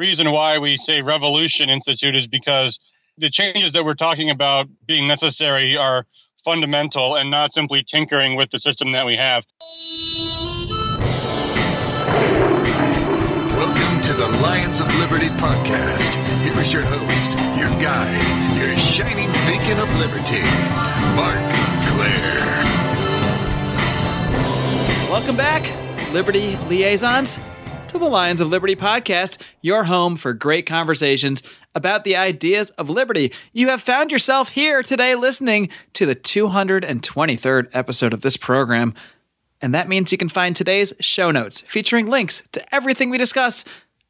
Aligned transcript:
reason 0.00 0.32
why 0.32 0.56
we 0.56 0.78
say 0.78 1.02
Revolution 1.02 1.68
Institute 1.68 2.16
is 2.16 2.26
because 2.26 2.80
the 3.18 3.28
changes 3.30 3.74
that 3.74 3.84
we're 3.84 3.92
talking 3.92 4.30
about 4.30 4.66
being 4.86 5.06
necessary 5.06 5.76
are 5.76 6.06
fundamental 6.42 7.16
and 7.16 7.30
not 7.30 7.52
simply 7.52 7.84
tinkering 7.86 8.34
with 8.34 8.50
the 8.50 8.58
system 8.58 8.92
that 8.92 9.04
we 9.04 9.18
have. 9.18 9.44
Welcome 13.58 14.00
to 14.00 14.14
the 14.14 14.26
Lions 14.40 14.80
of 14.80 14.86
Liberty 14.94 15.28
podcast. 15.36 16.14
Here 16.44 16.58
is 16.62 16.72
your 16.72 16.82
host, 16.82 17.32
your 17.58 17.68
guide, 17.78 18.56
your 18.56 18.74
shining 18.78 19.30
beacon 19.44 19.78
of 19.80 19.94
liberty, 19.98 20.40
Marc 21.14 21.52
Clair. 21.92 22.40
Welcome 25.10 25.36
back, 25.36 25.62
Liberty 26.14 26.56
Liaisons, 26.70 27.38
to 27.90 27.98
the 27.98 28.08
Lions 28.08 28.40
of 28.40 28.48
Liberty 28.48 28.76
podcast, 28.76 29.42
your 29.62 29.84
home 29.84 30.14
for 30.14 30.32
great 30.32 30.64
conversations 30.64 31.42
about 31.74 32.04
the 32.04 32.14
ideas 32.14 32.70
of 32.70 32.88
liberty. 32.88 33.32
You 33.52 33.66
have 33.66 33.82
found 33.82 34.12
yourself 34.12 34.50
here 34.50 34.84
today 34.84 35.16
listening 35.16 35.70
to 35.94 36.06
the 36.06 36.14
223rd 36.14 37.68
episode 37.72 38.12
of 38.12 38.20
this 38.20 38.36
program. 38.36 38.94
And 39.60 39.74
that 39.74 39.88
means 39.88 40.12
you 40.12 40.18
can 40.18 40.28
find 40.28 40.54
today's 40.54 40.92
show 41.00 41.32
notes 41.32 41.62
featuring 41.62 42.06
links 42.06 42.44
to 42.52 42.74
everything 42.74 43.10
we 43.10 43.18
discuss 43.18 43.64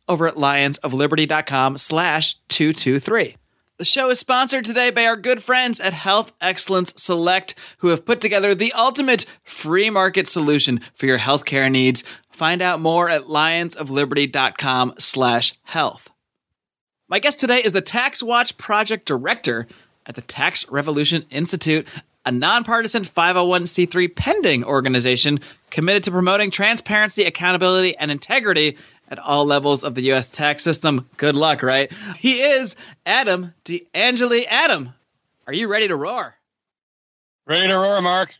over 0.06 0.28
at 0.28 0.34
lionsofliberty.com 0.34 1.78
slash 1.78 2.34
223. 2.48 3.36
The 3.80 3.86
show 3.86 4.10
is 4.10 4.18
sponsored 4.18 4.66
today 4.66 4.90
by 4.90 5.06
our 5.06 5.16
good 5.16 5.42
friends 5.42 5.80
at 5.80 5.94
Health 5.94 6.34
Excellence 6.38 6.92
Select, 6.98 7.54
who 7.78 7.88
have 7.88 8.04
put 8.04 8.20
together 8.20 8.54
the 8.54 8.74
ultimate 8.74 9.24
free 9.42 9.88
market 9.88 10.28
solution 10.28 10.82
for 10.92 11.06
your 11.06 11.16
healthcare 11.16 11.72
needs. 11.72 12.04
Find 12.40 12.62
out 12.62 12.80
more 12.80 13.10
at 13.10 13.24
lionsofliberty.com 13.24 14.94
slash 14.96 15.52
health. 15.62 16.10
My 17.06 17.18
guest 17.18 17.38
today 17.38 17.62
is 17.62 17.74
the 17.74 17.82
Tax 17.82 18.22
Watch 18.22 18.56
Project 18.56 19.04
Director 19.04 19.66
at 20.06 20.14
the 20.14 20.22
Tax 20.22 20.66
Revolution 20.70 21.26
Institute, 21.28 21.86
a 22.24 22.32
nonpartisan 22.32 23.02
501c3 23.02 24.16
pending 24.16 24.64
organization 24.64 25.40
committed 25.70 26.04
to 26.04 26.10
promoting 26.10 26.50
transparency, 26.50 27.24
accountability, 27.24 27.94
and 27.98 28.10
integrity 28.10 28.78
at 29.10 29.18
all 29.18 29.44
levels 29.44 29.84
of 29.84 29.94
the 29.94 30.04
U.S. 30.04 30.30
tax 30.30 30.62
system. 30.62 31.10
Good 31.18 31.34
luck, 31.34 31.62
right? 31.62 31.92
He 32.16 32.40
is 32.40 32.74
Adam 33.04 33.52
de 33.64 33.86
Angeli. 33.92 34.46
Adam, 34.46 34.94
are 35.46 35.52
you 35.52 35.68
ready 35.68 35.88
to 35.88 35.94
roar? 35.96 36.36
Ready 37.46 37.68
to 37.68 37.74
roar, 37.74 38.00
Marc. 38.00 38.32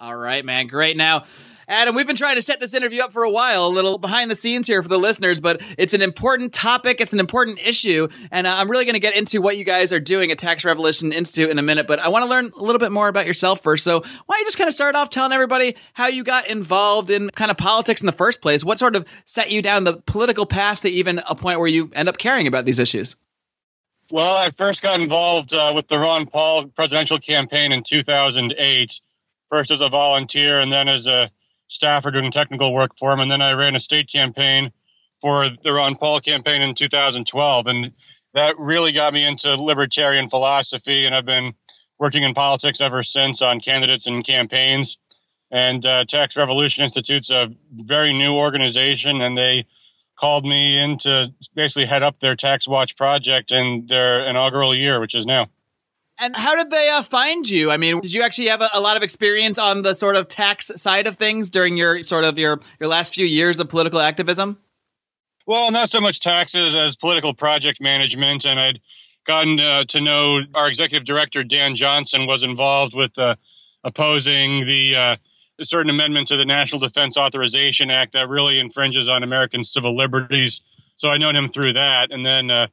All 0.00 0.16
right, 0.16 0.44
man. 0.44 0.66
Great. 0.66 0.96
Now, 0.96 1.22
Adam, 1.68 1.94
we've 1.94 2.06
been 2.06 2.16
trying 2.16 2.36
to 2.36 2.42
set 2.42 2.60
this 2.60 2.74
interview 2.74 3.02
up 3.02 3.12
for 3.12 3.22
a 3.22 3.30
while, 3.30 3.66
a 3.66 3.68
little 3.68 3.98
behind 3.98 4.30
the 4.30 4.34
scenes 4.34 4.66
here 4.66 4.82
for 4.82 4.88
the 4.88 4.98
listeners, 4.98 5.40
but 5.40 5.62
it's 5.78 5.94
an 5.94 6.02
important 6.02 6.52
topic. 6.52 7.00
It's 7.00 7.12
an 7.12 7.20
important 7.20 7.58
issue. 7.58 8.08
And 8.30 8.46
uh, 8.46 8.54
I'm 8.54 8.70
really 8.70 8.84
going 8.84 8.94
to 8.94 9.00
get 9.00 9.16
into 9.16 9.40
what 9.40 9.56
you 9.56 9.64
guys 9.64 9.92
are 9.92 10.00
doing 10.00 10.30
at 10.30 10.38
Tax 10.38 10.64
Revolution 10.64 11.12
Institute 11.12 11.50
in 11.50 11.58
a 11.58 11.62
minute, 11.62 11.86
but 11.86 11.98
I 11.98 12.08
want 12.08 12.24
to 12.24 12.28
learn 12.28 12.50
a 12.56 12.62
little 12.62 12.78
bit 12.78 12.92
more 12.92 13.08
about 13.08 13.26
yourself 13.26 13.62
first. 13.62 13.84
So 13.84 14.00
why 14.00 14.34
don't 14.34 14.40
you 14.40 14.46
just 14.46 14.58
kind 14.58 14.68
of 14.68 14.74
start 14.74 14.94
off 14.94 15.10
telling 15.10 15.32
everybody 15.32 15.76
how 15.94 16.06
you 16.06 16.24
got 16.24 16.46
involved 16.48 17.10
in 17.10 17.30
kind 17.30 17.50
of 17.50 17.56
politics 17.56 18.00
in 18.02 18.06
the 18.06 18.12
first 18.12 18.42
place? 18.42 18.64
What 18.64 18.78
sort 18.78 18.96
of 18.96 19.06
set 19.24 19.50
you 19.50 19.62
down 19.62 19.84
the 19.84 19.98
political 20.06 20.46
path 20.46 20.82
to 20.82 20.88
even 20.88 21.20
a 21.28 21.34
point 21.34 21.58
where 21.58 21.68
you 21.68 21.90
end 21.94 22.08
up 22.08 22.18
caring 22.18 22.46
about 22.46 22.64
these 22.64 22.78
issues? 22.78 23.16
Well, 24.10 24.36
I 24.36 24.50
first 24.50 24.82
got 24.82 25.00
involved 25.00 25.54
uh, 25.54 25.72
with 25.74 25.88
the 25.88 25.98
Ron 25.98 26.26
Paul 26.26 26.68
presidential 26.68 27.18
campaign 27.18 27.72
in 27.72 27.82
2008, 27.84 29.00
first 29.48 29.70
as 29.70 29.80
a 29.80 29.88
volunteer 29.88 30.60
and 30.60 30.70
then 30.70 30.88
as 30.88 31.06
a 31.06 31.30
staffer 31.68 32.10
doing 32.10 32.30
technical 32.30 32.72
work 32.72 32.94
for 32.96 33.12
him. 33.12 33.20
And 33.20 33.30
then 33.30 33.42
I 33.42 33.52
ran 33.52 33.76
a 33.76 33.80
state 33.80 34.10
campaign 34.10 34.72
for 35.20 35.48
the 35.62 35.72
Ron 35.72 35.96
Paul 35.96 36.20
campaign 36.20 36.62
in 36.62 36.74
2012. 36.74 37.66
And 37.66 37.92
that 38.34 38.58
really 38.58 38.92
got 38.92 39.12
me 39.12 39.26
into 39.26 39.54
libertarian 39.54 40.28
philosophy. 40.28 41.06
And 41.06 41.14
I've 41.14 41.24
been 41.24 41.54
working 41.98 42.22
in 42.22 42.34
politics 42.34 42.80
ever 42.80 43.02
since 43.02 43.42
on 43.42 43.60
candidates 43.60 44.06
and 44.06 44.26
campaigns. 44.26 44.98
And 45.50 45.84
uh, 45.86 46.04
Tax 46.04 46.36
Revolution 46.36 46.84
Institute's 46.84 47.30
a 47.30 47.48
very 47.72 48.12
new 48.12 48.34
organization, 48.34 49.20
and 49.20 49.38
they 49.38 49.66
called 50.18 50.44
me 50.44 50.82
in 50.82 50.98
to 50.98 51.32
basically 51.54 51.86
head 51.86 52.02
up 52.02 52.18
their 52.18 52.34
Tax 52.34 52.66
Watch 52.66 52.96
project 52.96 53.52
in 53.52 53.86
their 53.88 54.28
inaugural 54.28 54.74
year, 54.74 55.00
which 55.00 55.14
is 55.14 55.26
now. 55.26 55.48
And 56.18 56.36
how 56.36 56.54
did 56.54 56.70
they 56.70 56.90
uh, 56.90 57.02
find 57.02 57.48
you? 57.48 57.70
I 57.70 57.76
mean, 57.76 58.00
did 58.00 58.12
you 58.12 58.22
actually 58.22 58.48
have 58.48 58.60
a, 58.60 58.70
a, 58.74 58.80
lot 58.80 58.96
of 58.96 59.02
experience 59.02 59.58
on 59.58 59.82
the 59.82 59.94
sort 59.94 60.14
of 60.14 60.28
tax 60.28 60.70
side 60.76 61.08
of 61.08 61.16
things 61.16 61.50
during 61.50 61.76
your 61.76 62.04
sort 62.04 62.24
of 62.24 62.38
your 62.38 62.60
your 62.78 62.88
last 62.88 63.14
few 63.14 63.26
years 63.26 63.58
of 63.58 63.68
political 63.68 64.00
activism? 64.00 64.58
Well, 65.46 65.72
not 65.72 65.90
so 65.90 66.00
much 66.00 66.20
taxes 66.20 66.74
as 66.74 66.96
political 66.96 67.34
project 67.34 67.80
management, 67.80 68.44
and 68.44 68.58
I'd 68.60 68.80
gotten 69.26 69.58
uh, 69.58 69.84
to 69.88 70.00
know 70.00 70.40
our 70.54 70.68
executive 70.68 71.04
director 71.04 71.42
Dan 71.42 71.74
Johnson 71.74 72.26
was 72.26 72.44
involved 72.44 72.94
with 72.94 73.18
uh, 73.18 73.34
opposing 73.82 74.64
the 74.66 74.94
uh, 74.96 75.16
a 75.60 75.64
certain 75.64 75.90
amendment 75.90 76.28
to 76.28 76.36
the 76.36 76.44
National 76.44 76.80
Defense 76.80 77.16
Authorization 77.16 77.90
Act 77.90 78.12
that 78.12 78.28
really 78.28 78.58
infringes 78.58 79.08
on 79.08 79.22
American 79.22 79.64
civil 79.64 79.96
liberties. 79.96 80.60
So 80.96 81.08
I 81.08 81.18
known 81.18 81.34
him 81.34 81.48
through 81.48 81.72
that, 81.74 82.08
and 82.10 82.24
then 82.24 82.50
uh, 82.50 82.66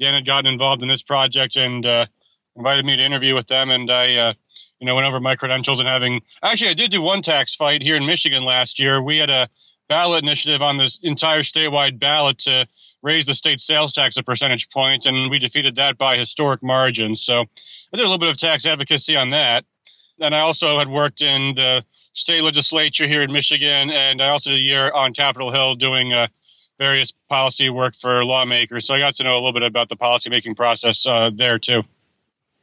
Dan 0.00 0.14
had 0.14 0.26
gotten 0.26 0.50
involved 0.50 0.82
in 0.82 0.88
this 0.88 1.02
project 1.02 1.56
and 1.56 1.84
uh, 1.84 2.06
invited 2.56 2.84
me 2.84 2.96
to 2.96 3.04
interview 3.04 3.34
with 3.34 3.46
them, 3.46 3.70
and 3.70 3.90
I, 3.90 4.14
uh, 4.14 4.32
you 4.80 4.86
know, 4.86 4.94
went 4.94 5.06
over 5.06 5.20
my 5.20 5.36
credentials 5.36 5.80
and 5.80 5.88
having. 5.88 6.22
Actually, 6.42 6.70
I 6.70 6.74
did 6.74 6.90
do 6.90 7.02
one 7.02 7.22
tax 7.22 7.54
fight 7.54 7.82
here 7.82 7.96
in 7.96 8.06
Michigan 8.06 8.44
last 8.44 8.78
year. 8.78 9.02
We 9.02 9.18
had 9.18 9.30
a 9.30 9.48
ballot 9.88 10.22
initiative 10.22 10.62
on 10.62 10.78
this 10.78 10.98
entire 11.02 11.40
statewide 11.40 11.98
ballot 11.98 12.38
to 12.40 12.66
raise 13.02 13.26
the 13.26 13.34
state 13.34 13.60
sales 13.60 13.92
tax 13.92 14.16
a 14.16 14.22
percentage 14.22 14.68
point, 14.70 15.06
and 15.06 15.30
we 15.30 15.38
defeated 15.38 15.76
that 15.76 15.96
by 15.96 16.16
historic 16.16 16.62
margins. 16.62 17.22
So 17.22 17.42
I 17.42 17.96
did 17.96 18.00
a 18.00 18.08
little 18.08 18.18
bit 18.18 18.30
of 18.30 18.36
tax 18.36 18.66
advocacy 18.66 19.16
on 19.16 19.30
that. 19.30 19.64
And 20.18 20.34
I 20.34 20.40
also 20.40 20.78
had 20.78 20.88
worked 20.88 21.20
in 21.20 21.54
the 21.54 21.84
state 22.14 22.42
legislature 22.42 23.06
here 23.06 23.22
in 23.22 23.30
Michigan, 23.30 23.90
and 23.90 24.22
I 24.22 24.30
also 24.30 24.50
did 24.50 24.60
a 24.60 24.62
year 24.62 24.90
on 24.90 25.12
Capitol 25.12 25.52
Hill 25.52 25.74
doing 25.74 26.12
uh, 26.12 26.28
various 26.78 27.12
policy 27.28 27.68
work 27.70 27.94
for 27.94 28.24
lawmakers. 28.24 28.86
So 28.86 28.94
I 28.94 28.98
got 28.98 29.14
to 29.16 29.24
know 29.24 29.34
a 29.34 29.40
little 29.40 29.52
bit 29.52 29.62
about 29.62 29.88
the 29.88 29.96
policymaking 29.96 30.56
process 30.56 31.06
uh, 31.06 31.30
there 31.34 31.58
too. 31.58 31.82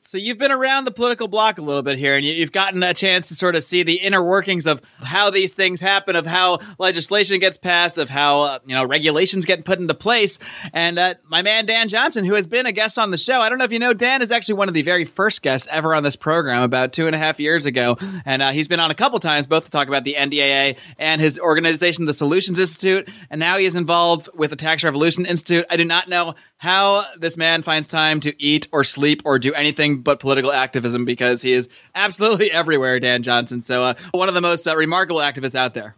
So 0.05 0.17
you've 0.17 0.37
been 0.37 0.51
around 0.51 0.83
the 0.83 0.91
political 0.91 1.29
block 1.29 1.59
a 1.59 1.61
little 1.61 1.81
bit 1.81 1.97
here, 1.97 2.17
and 2.17 2.25
you've 2.25 2.51
gotten 2.51 2.83
a 2.83 2.93
chance 2.93 3.29
to 3.29 3.35
sort 3.35 3.55
of 3.55 3.63
see 3.63 3.83
the 3.83 3.95
inner 3.95 4.21
workings 4.21 4.67
of 4.67 4.81
how 5.01 5.29
these 5.29 5.53
things 5.53 5.79
happen, 5.79 6.17
of 6.17 6.25
how 6.25 6.59
legislation 6.77 7.39
gets 7.39 7.55
passed, 7.55 7.97
of 7.97 8.09
how 8.09 8.41
uh, 8.41 8.59
you 8.65 8.75
know 8.75 8.83
regulations 8.85 9.45
get 9.45 9.63
put 9.63 9.79
into 9.79 9.93
place. 9.93 10.39
And 10.73 10.99
uh, 10.99 11.13
my 11.29 11.41
man 11.41 11.65
Dan 11.65 11.87
Johnson, 11.87 12.25
who 12.25 12.33
has 12.33 12.47
been 12.47 12.65
a 12.65 12.73
guest 12.73 12.99
on 12.99 13.11
the 13.11 13.17
show, 13.17 13.39
I 13.39 13.47
don't 13.47 13.59
know 13.59 13.63
if 13.63 13.71
you 13.71 13.79
know, 13.79 13.93
Dan 13.93 14.21
is 14.21 14.29
actually 14.29 14.55
one 14.55 14.67
of 14.67 14.73
the 14.73 14.81
very 14.81 15.05
first 15.05 15.41
guests 15.41 15.69
ever 15.71 15.95
on 15.95 16.03
this 16.03 16.17
program 16.17 16.63
about 16.63 16.91
two 16.91 17.07
and 17.07 17.15
a 17.15 17.19
half 17.19 17.39
years 17.39 17.65
ago, 17.65 17.97
and 18.25 18.41
uh, 18.41 18.51
he's 18.51 18.67
been 18.67 18.81
on 18.81 18.91
a 18.91 18.95
couple 18.95 19.19
times, 19.19 19.47
both 19.47 19.63
to 19.65 19.71
talk 19.71 19.87
about 19.87 20.03
the 20.03 20.15
NDAA 20.15 20.75
and 20.97 21.21
his 21.21 21.39
organization, 21.39 22.07
the 22.07 22.13
Solutions 22.13 22.59
Institute, 22.59 23.07
and 23.29 23.39
now 23.39 23.57
he 23.57 23.65
is 23.65 23.75
involved 23.75 24.29
with 24.35 24.49
the 24.49 24.57
Tax 24.57 24.83
Revolution 24.83 25.25
Institute. 25.25 25.65
I 25.71 25.77
do 25.77 25.85
not 25.85 26.09
know 26.09 26.35
how 26.57 27.05
this 27.17 27.37
man 27.37 27.61
finds 27.61 27.87
time 27.87 28.19
to 28.21 28.41
eat 28.41 28.67
or 28.73 28.83
sleep 28.83 29.21
or 29.23 29.39
do 29.39 29.53
anything 29.53 29.92
but 30.01 30.19
political 30.19 30.51
activism 30.51 31.05
because 31.05 31.41
he 31.41 31.51
is 31.51 31.69
absolutely 31.95 32.51
everywhere, 32.51 32.99
Dan 32.99 33.23
Johnson. 33.23 33.61
So, 33.61 33.83
uh, 33.83 33.93
one 34.11 34.27
of 34.27 34.33
the 34.33 34.41
most 34.41 34.67
uh, 34.67 34.75
remarkable 34.75 35.21
activists 35.21 35.55
out 35.55 35.73
there. 35.73 35.95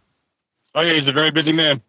Oh, 0.74 0.82
yeah, 0.82 0.92
he's 0.92 1.08
a 1.08 1.12
very 1.12 1.30
busy 1.30 1.52
man. 1.52 1.82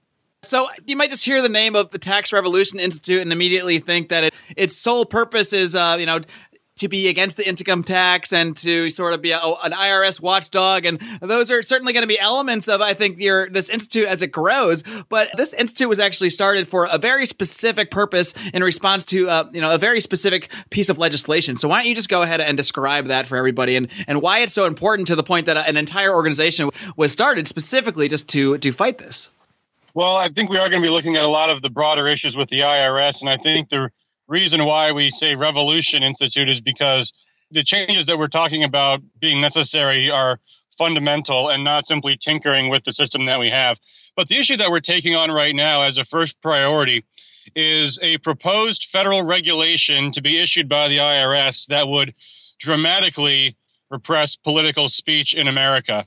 So 0.44 0.70
you 0.86 0.96
might 0.96 1.10
just 1.10 1.26
hear 1.26 1.42
the 1.42 1.50
name 1.50 1.76
of 1.76 1.90
the 1.90 1.98
Tax 1.98 2.32
Revolution 2.32 2.80
Institute 2.80 3.22
and 3.22 3.34
immediately 3.34 3.80
think 3.80 4.10
that 4.10 4.24
it, 4.24 4.34
its 4.56 4.78
sole 4.78 5.04
purpose 5.04 5.52
is, 5.52 5.76
uh, 5.76 5.98
you 6.00 6.06
know, 6.06 6.22
to 6.78 6.88
be 6.88 7.08
against 7.08 7.38
the 7.38 7.48
income 7.48 7.84
tax 7.84 8.34
and 8.34 8.56
to 8.58 8.90
sort 8.90 9.14
of 9.14 9.22
be 9.22 9.32
a, 9.32 9.40
an 9.40 9.72
IRS 9.72 10.22
watchdog. 10.22 10.86
And 10.86 11.00
those 11.22 11.52
are 11.52 11.62
certainly 11.62 11.94
going 11.94 12.04
to 12.04 12.08
be 12.08 12.20
elements 12.20 12.68
of, 12.68 12.82
I 12.82 12.94
think, 12.94 13.20
your, 13.20 13.50
this 13.50 13.70
institute 13.70 14.08
as 14.08 14.22
it 14.22 14.32
grows. 14.32 14.84
But 15.10 15.30
this 15.36 15.54
institute 15.54 15.90
was 15.90 16.00
actually 16.00 16.30
started 16.30 16.68
for 16.68 16.88
a 16.92 16.98
very 16.98 17.26
specific 17.26 17.92
purpose 17.92 18.34
in 18.54 18.64
response 18.64 19.06
to, 19.08 19.30
uh, 19.30 19.50
you 19.52 19.62
know, 19.62 19.74
a 19.74 19.78
very 19.78 20.02
specific 20.02 20.52
piece 20.70 20.90
of 20.90 20.98
legislation. 20.98 21.58
So 21.58 21.68
why 21.68 21.80
don't 21.80 21.88
you 21.88 21.96
just 21.96 22.10
go 22.10 22.22
ahead 22.22 22.42
and 22.42 22.58
describe 22.58 23.06
that 23.06 23.28
for 23.28 23.38
everybody 23.38 23.76
and, 23.76 23.88
and 24.08 24.22
why 24.22 24.40
it's 24.40 24.54
so 24.54 24.66
important 24.66 25.08
to 25.08 25.16
the 25.16 25.24
point 25.24 25.46
that 25.46 25.58
an 25.58 25.78
entire 25.78 26.14
organization 26.14 26.70
was 26.96 27.12
started 27.12 27.48
specifically 27.48 28.08
just 28.08 28.30
to, 28.30 28.58
to 28.58 28.72
fight 28.72 28.98
this? 28.98 29.30
Well, 29.94 30.16
I 30.16 30.30
think 30.30 30.52
we 30.52 30.58
are 30.58 30.70
going 30.70 30.82
to 30.82 30.86
be 30.86 30.92
looking 30.92 31.16
at 31.16 31.24
a 31.24 31.28
lot 31.28 31.50
of 31.50 31.64
the 31.64 31.70
broader 31.70 32.08
issues 32.08 32.36
with 32.36 32.50
the 32.50 32.60
IRS. 32.60 33.16
And 33.20 33.28
I 33.28 33.38
think 33.38 33.70
the 33.70 33.90
reason 34.28 34.66
why 34.66 34.92
we 34.92 35.12
say 35.12 35.36
Revolution 35.36 36.04
Institute 36.04 36.50
is 36.50 36.62
because 36.62 37.14
the 37.52 37.64
changes 37.64 38.08
that 38.08 38.18
we're 38.18 38.28
talking 38.28 38.64
about 38.64 39.02
being 39.20 39.42
necessary 39.42 40.10
are 40.10 40.40
fundamental 40.78 41.50
and 41.50 41.64
not 41.64 41.88
simply 41.88 42.18
tinkering 42.18 42.70
with 42.70 42.84
the 42.84 42.94
system 42.94 43.26
that 43.26 43.40
we 43.40 43.50
have. 43.50 43.78
But 44.16 44.28
the 44.28 44.38
issue 44.38 44.58
that 44.58 44.70
we're 44.70 44.80
taking 44.80 45.16
on 45.16 45.32
right 45.32 45.56
now 45.56 45.84
as 45.84 45.98
a 45.98 46.04
first 46.04 46.40
priority 46.42 47.06
is 47.56 47.98
a 48.02 48.18
proposed 48.18 48.86
federal 48.86 49.24
regulation 49.24 50.12
to 50.12 50.22
be 50.22 50.42
issued 50.42 50.68
by 50.68 50.90
the 50.90 50.98
IRS 50.98 51.68
that 51.68 51.88
would 51.88 52.14
dramatically 52.60 53.56
repress 53.90 54.36
political 54.36 54.90
speech 54.90 55.34
in 55.34 55.48
America. 55.48 56.06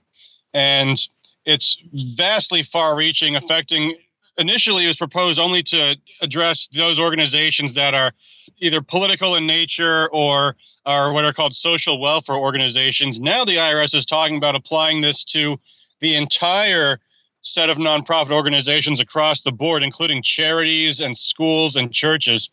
And 0.53 0.99
it's 1.47 1.79
vastly 1.93 2.63
far 2.63 2.97
reaching, 2.97 3.37
affecting 3.37 3.97
initially 4.37 4.85
it 4.85 4.89
was 4.89 4.97
proposed 4.97 5.39
only 5.39 5.63
to 5.65 5.97
address 6.21 6.69
those 6.75 6.99
organizations 6.99 7.75
that 7.75 7.95
are 7.95 8.13
either 8.59 8.83
political 8.83 9.37
in 9.37 9.47
nature 9.47 10.09
or 10.11 10.57
are 10.87 11.13
what 11.13 11.25
are 11.25 11.33
called 11.33 11.55
social 11.55 12.01
welfare 12.01 12.37
organizations. 12.37 13.21
Now 13.21 13.45
the 13.45 13.57
IRS 13.57 13.95
is 13.95 14.07
talking 14.07 14.37
about 14.37 14.57
applying 14.57 15.01
this 15.01 15.25
to 15.25 15.61
the 16.01 16.17
entire 16.17 16.99
set 17.43 17.71
of 17.71 17.79
nonprofit 17.79 18.33
organizations 18.33 19.01
across 19.01 19.43
the 19.43 19.53
board, 19.53 19.83
including 19.83 20.23
charities 20.23 21.01
and 21.01 21.17
schools 21.17 21.77
and 21.77 21.93
churches. 21.93 22.51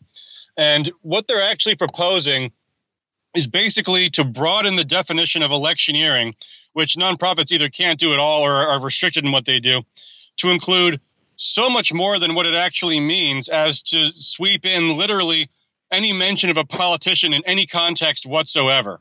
And 0.56 0.90
what 1.02 1.26
they're 1.26 1.42
actually 1.42 1.76
proposing 1.76 2.52
is 3.34 3.46
basically 3.46 4.10
to 4.10 4.24
broaden 4.24 4.76
the 4.76 4.84
definition 4.84 5.42
of 5.42 5.50
electioneering, 5.50 6.34
which 6.72 6.96
nonprofits 6.96 7.52
either 7.52 7.68
can't 7.68 8.00
do 8.00 8.12
at 8.12 8.18
all 8.18 8.42
or 8.42 8.52
are 8.52 8.80
restricted 8.82 9.24
in 9.24 9.32
what 9.32 9.44
they 9.44 9.60
do, 9.60 9.82
to 10.38 10.50
include 10.50 11.00
so 11.38 11.70
much 11.70 11.92
more 11.92 12.18
than 12.18 12.34
what 12.34 12.46
it 12.46 12.54
actually 12.54 13.00
means 13.00 13.48
as 13.48 13.82
to 13.82 14.10
sweep 14.18 14.66
in 14.66 14.96
literally 14.96 15.48
any 15.90 16.12
mention 16.12 16.50
of 16.50 16.58
a 16.58 16.64
politician 16.64 17.32
in 17.32 17.42
any 17.46 17.66
context 17.66 18.26
whatsoever. 18.26 19.00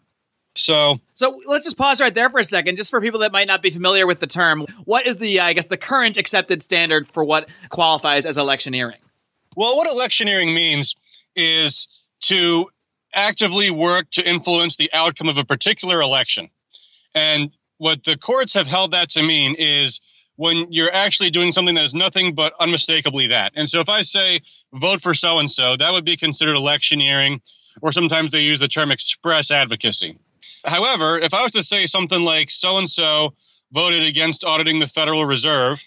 So, 0.56 1.00
so 1.14 1.40
let's 1.46 1.66
just 1.66 1.78
pause 1.78 2.00
right 2.00 2.14
there 2.14 2.30
for 2.30 2.40
a 2.40 2.46
second, 2.46 2.78
just 2.78 2.90
for 2.90 3.02
people 3.02 3.20
that 3.20 3.32
might 3.32 3.48
not 3.48 3.62
be 3.62 3.70
familiar 3.70 4.08
with 4.08 4.20
the 4.20 4.28
term. 4.28 4.66
What 4.86 5.06
is 5.06 5.18
the, 5.18 5.40
uh, 5.40 5.46
I 5.46 5.54
guess, 5.54 5.68
the 5.68 5.78
current 5.78 6.18
accepted 6.18 6.64
standard 6.64 7.08
for 7.08 7.24
what 7.24 7.50
qualifies 7.70 8.26
as 8.26 8.38
electioneering? 8.38 8.98
Well, 9.56 9.76
what 9.76 9.88
electioneering 9.88 10.54
means 10.54 10.96
is 11.36 11.88
to 12.22 12.70
actively 13.14 13.72
work 13.72 14.10
to 14.12 14.28
influence 14.28 14.78
the 14.78 14.92
outcome 14.94 15.30
of 15.30 15.38
a 15.38 15.46
particular 15.46 16.02
election. 16.02 16.50
And 17.14 17.52
what 17.78 18.04
the 18.04 18.18
courts 18.18 18.54
have 18.54 18.68
held 18.68 18.92
that 18.92 19.10
to 19.12 19.24
mean 19.24 19.56
is 19.58 20.02
when 20.38 20.72
you're 20.72 20.94
actually 20.94 21.32
doing 21.32 21.52
something 21.52 21.76
that 21.76 21.84
is 21.84 21.94
nothing 21.94 22.34
but 22.34 22.54
unmistakably 22.60 23.28
that. 23.28 23.52
And 23.56 23.70
so 23.70 23.82
if 23.82 23.90
I 23.90 24.04
say 24.04 24.42
vote 24.72 25.02
for 25.02 25.14
so 25.14 25.40
and 25.40 25.52
so, 25.52 25.76
that 25.76 25.92
would 25.92 26.06
be 26.06 26.16
considered 26.16 26.56
electioneering, 26.56 27.42
or 27.82 27.92
sometimes 27.92 28.32
they 28.32 28.42
use 28.42 28.60
the 28.60 28.68
term 28.68 28.92
express 28.92 29.52
advocacy. 29.52 30.18
However, 30.64 31.20
if 31.20 31.34
I 31.34 31.44
was 31.44 31.54
to 31.54 31.64
say 31.64 31.88
something 31.88 32.22
like 32.22 32.52
so 32.52 32.78
and 32.78 32.90
so 32.90 33.34
voted 33.72 34.04
against 34.04 34.46
auditing 34.46 34.80
the 34.80 34.88
Federal 34.88 35.26
Reserve, 35.26 35.84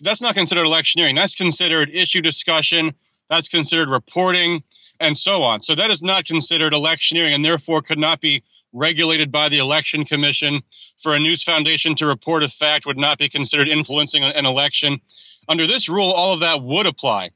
that's 0.00 0.20
not 0.20 0.34
considered 0.34 0.66
electioneering. 0.66 1.14
That's 1.14 1.36
considered 1.36 1.88
issue 1.92 2.20
discussion. 2.20 2.94
That's 3.30 3.48
considered 3.48 3.88
reporting 3.90 4.64
and 5.00 5.16
so 5.16 5.42
on. 5.42 5.62
So 5.62 5.74
that 5.74 5.90
is 5.90 6.02
not 6.02 6.24
considered 6.24 6.72
electioneering 6.72 7.34
and 7.34 7.44
therefore 7.44 7.82
could 7.82 7.98
not 7.98 8.20
be 8.20 8.42
regulated 8.74 9.32
by 9.32 9.48
the 9.48 9.58
election 9.58 10.04
commission. 10.04 10.60
For 10.98 11.14
a 11.14 11.20
news 11.20 11.42
foundation 11.42 11.94
to 11.96 12.06
report 12.06 12.42
a 12.42 12.48
fact 12.48 12.84
would 12.84 12.98
not 12.98 13.18
be 13.18 13.28
considered 13.28 13.68
influencing 13.68 14.22
an 14.24 14.44
election. 14.44 15.00
Under 15.48 15.66
this 15.66 15.88
rule, 15.88 16.10
all 16.10 16.34
of 16.34 16.40
that 16.40 16.62
would 16.62 16.86
apply, 16.86 17.30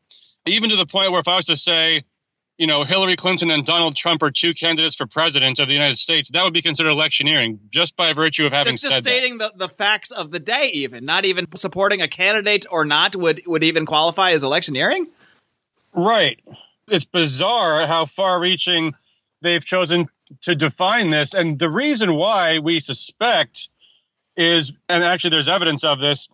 even 0.46 0.70
to 0.70 0.76
the 0.76 0.86
point 0.86 1.12
where 1.12 1.20
if 1.20 1.28
I 1.28 1.36
was 1.36 1.46
to 1.46 1.56
say, 1.56 2.04
you 2.56 2.66
know, 2.66 2.82
Hillary 2.82 3.14
Clinton 3.14 3.50
and 3.50 3.64
Donald 3.64 3.94
Trump 3.94 4.22
are 4.22 4.32
two 4.32 4.52
candidates 4.52 4.96
for 4.96 5.06
president 5.06 5.60
of 5.60 5.68
the 5.68 5.74
United 5.74 5.96
States, 5.96 6.30
that 6.32 6.42
would 6.42 6.52
be 6.52 6.62
considered 6.62 6.90
electioneering 6.90 7.60
just 7.70 7.96
by 7.96 8.12
virtue 8.14 8.46
of 8.46 8.52
having 8.52 8.72
just, 8.72 8.82
just 8.82 8.94
said 8.94 9.02
stating 9.04 9.38
the, 9.38 9.52
the 9.54 9.68
facts 9.68 10.10
of 10.10 10.32
the 10.32 10.40
day, 10.40 10.70
even 10.74 11.04
not 11.04 11.24
even 11.24 11.46
supporting 11.54 12.02
a 12.02 12.08
candidate 12.08 12.66
or 12.70 12.84
not 12.84 13.14
would 13.14 13.42
would 13.46 13.62
even 13.62 13.86
qualify 13.86 14.32
as 14.32 14.42
electioneering. 14.42 15.06
Right. 15.94 16.40
It's 16.88 17.04
bizarre 17.04 17.86
how 17.86 18.06
far 18.06 18.40
reaching 18.40 18.94
they've 19.40 19.64
chosen 19.64 20.08
to 20.42 20.54
define 20.54 21.10
this. 21.10 21.34
And 21.34 21.58
the 21.58 21.70
reason 21.70 22.14
why 22.14 22.58
we 22.58 22.80
suspect 22.80 23.68
is, 24.36 24.72
and 24.88 25.02
actually 25.02 25.30
there's 25.30 25.48
evidence 25.48 25.84
of 25.84 25.98
this, 25.98 26.28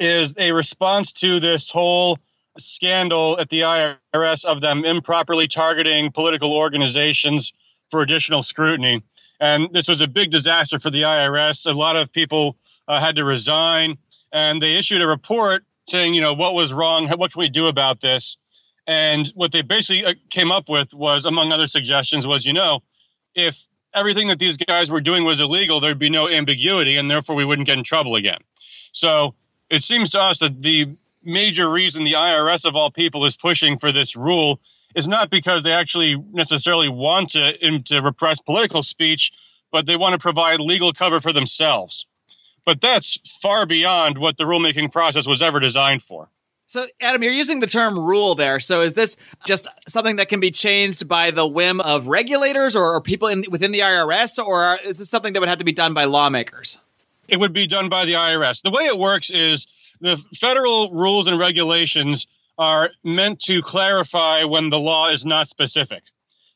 is 0.00 0.38
a 0.38 0.52
response 0.52 1.12
to 1.12 1.40
this 1.40 1.70
whole 1.70 2.18
scandal 2.58 3.38
at 3.38 3.48
the 3.48 3.60
IRS 3.60 4.44
of 4.44 4.60
them 4.60 4.84
improperly 4.84 5.48
targeting 5.48 6.12
political 6.12 6.52
organizations 6.52 7.52
for 7.90 8.02
additional 8.02 8.42
scrutiny. 8.42 9.02
And 9.40 9.72
this 9.72 9.88
was 9.88 10.00
a 10.00 10.08
big 10.08 10.30
disaster 10.30 10.78
for 10.78 10.90
the 10.90 11.02
IRS. 11.02 11.70
A 11.70 11.76
lot 11.76 11.96
of 11.96 12.12
people 12.12 12.56
uh, 12.86 13.00
had 13.00 13.16
to 13.16 13.24
resign, 13.24 13.98
and 14.32 14.60
they 14.60 14.76
issued 14.76 15.02
a 15.02 15.06
report 15.06 15.64
saying, 15.88 16.14
you 16.14 16.22
know, 16.22 16.34
what 16.34 16.54
was 16.54 16.72
wrong? 16.72 17.08
What 17.08 17.32
can 17.32 17.40
we 17.40 17.48
do 17.48 17.66
about 17.66 18.00
this? 18.00 18.36
And 18.86 19.30
what 19.34 19.52
they 19.52 19.62
basically 19.62 20.04
uh, 20.04 20.14
came 20.30 20.52
up 20.52 20.68
with 20.68 20.92
was, 20.92 21.24
among 21.24 21.52
other 21.52 21.66
suggestions, 21.66 22.26
was 22.26 22.44
you 22.44 22.52
know, 22.52 22.80
if 23.34 23.66
everything 23.94 24.28
that 24.28 24.38
these 24.38 24.56
guys 24.56 24.90
were 24.90 25.00
doing 25.00 25.24
was 25.24 25.40
illegal, 25.40 25.80
there'd 25.80 25.98
be 25.98 26.10
no 26.10 26.28
ambiguity, 26.28 26.96
and 26.96 27.10
therefore 27.10 27.36
we 27.36 27.44
wouldn't 27.44 27.66
get 27.66 27.78
in 27.78 27.84
trouble 27.84 28.16
again. 28.16 28.40
So 28.92 29.34
it 29.70 29.82
seems 29.82 30.10
to 30.10 30.20
us 30.20 30.40
that 30.40 30.60
the 30.60 30.96
major 31.22 31.70
reason 31.70 32.04
the 32.04 32.14
IRS 32.14 32.66
of 32.66 32.76
all 32.76 32.90
people 32.90 33.24
is 33.24 33.36
pushing 33.36 33.76
for 33.76 33.92
this 33.92 34.16
rule 34.16 34.60
is 34.94 35.08
not 35.08 35.30
because 35.30 35.62
they 35.62 35.72
actually 35.72 36.16
necessarily 36.16 36.88
want 36.88 37.30
to, 37.30 37.80
to 37.86 38.00
repress 38.02 38.40
political 38.40 38.82
speech, 38.82 39.32
but 39.72 39.86
they 39.86 39.96
want 39.96 40.12
to 40.12 40.18
provide 40.18 40.60
legal 40.60 40.92
cover 40.92 41.20
for 41.20 41.32
themselves. 41.32 42.06
But 42.64 42.80
that's 42.80 43.38
far 43.40 43.66
beyond 43.66 44.18
what 44.18 44.36
the 44.36 44.44
rulemaking 44.44 44.92
process 44.92 45.26
was 45.26 45.42
ever 45.42 45.60
designed 45.60 46.02
for. 46.02 46.28
So, 46.66 46.86
Adam, 47.00 47.22
you're 47.22 47.32
using 47.32 47.60
the 47.60 47.66
term 47.66 47.98
rule 47.98 48.34
there. 48.34 48.58
So, 48.58 48.80
is 48.80 48.94
this 48.94 49.16
just 49.46 49.68
something 49.86 50.16
that 50.16 50.28
can 50.28 50.40
be 50.40 50.50
changed 50.50 51.06
by 51.06 51.30
the 51.30 51.46
whim 51.46 51.80
of 51.80 52.06
regulators 52.06 52.74
or, 52.74 53.00
people 53.02 53.28
in, 53.28 53.44
within 53.50 53.70
the 53.72 53.80
IRS, 53.80 54.42
or 54.44 54.78
is 54.84 54.98
this 54.98 55.10
something 55.10 55.34
that 55.34 55.40
would 55.40 55.48
have 55.48 55.58
to 55.58 55.64
be 55.64 55.72
done 55.72 55.92
by 55.92 56.04
lawmakers? 56.04 56.78
It 57.28 57.38
would 57.38 57.52
be 57.52 57.66
done 57.66 57.88
by 57.88 58.06
the 58.06 58.14
IRS. 58.14 58.62
The 58.62 58.70
way 58.70 58.84
it 58.84 58.98
works 58.98 59.30
is 59.30 59.66
the 60.00 60.16
federal 60.40 60.90
rules 60.90 61.26
and 61.26 61.38
regulations 61.38 62.26
are 62.58 62.90
meant 63.02 63.40
to 63.40 63.60
clarify 63.62 64.44
when 64.44 64.70
the 64.70 64.78
law 64.78 65.10
is 65.10 65.26
not 65.26 65.48
specific. 65.48 66.02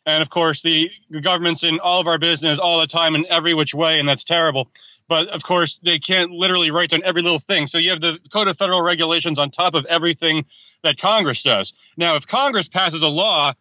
And 0.07 0.23
of 0.23 0.31
course, 0.31 0.63
the, 0.63 0.91
the 1.11 1.21
government's 1.21 1.65
in 1.65 1.81
all 1.81 2.01
of 2.01 2.07
our 2.07 2.19
business 2.19 2.59
all 2.59 2.81
the 2.81 2.87
time 2.87 3.15
in 3.15 3.27
every 3.29 3.53
which 3.53 3.75
way, 3.75 3.99
and 3.99 4.09
that's 4.09 4.25
terrible. 4.25 4.71
But 5.09 5.29
of 5.29 5.43
course, 5.43 5.79
they 5.79 5.99
can't 5.99 6.31
literally 6.31 6.71
write 6.71 6.91
down 6.91 7.03
every 7.05 7.23
little 7.23 7.39
thing. 7.39 7.67
So 7.67 7.79
you 7.79 7.91
have 7.91 8.01
the 8.01 8.19
Code 8.31 8.49
of 8.49 8.59
Federal 8.59 8.83
Regulations 8.83 9.39
on 9.39 9.51
top 9.51 9.75
of 9.75 9.87
everything 9.87 10.45
that 10.83 10.99
Congress 10.99 11.43
does. 11.43 11.73
Now, 11.97 12.17
if 12.17 12.27
Congress 12.27 12.69
passes 12.69 13.03
a 13.03 13.09
law, 13.09 13.55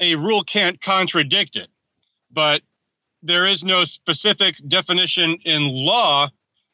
a 0.00 0.14
rule 0.14 0.44
can't 0.44 0.80
contradict 0.80 1.56
it. 1.56 1.68
But 2.30 2.62
there 3.22 3.46
is 3.46 3.64
no 3.64 3.84
specific 3.84 4.56
definition 4.66 5.38
in 5.44 5.68
law, 5.68 6.28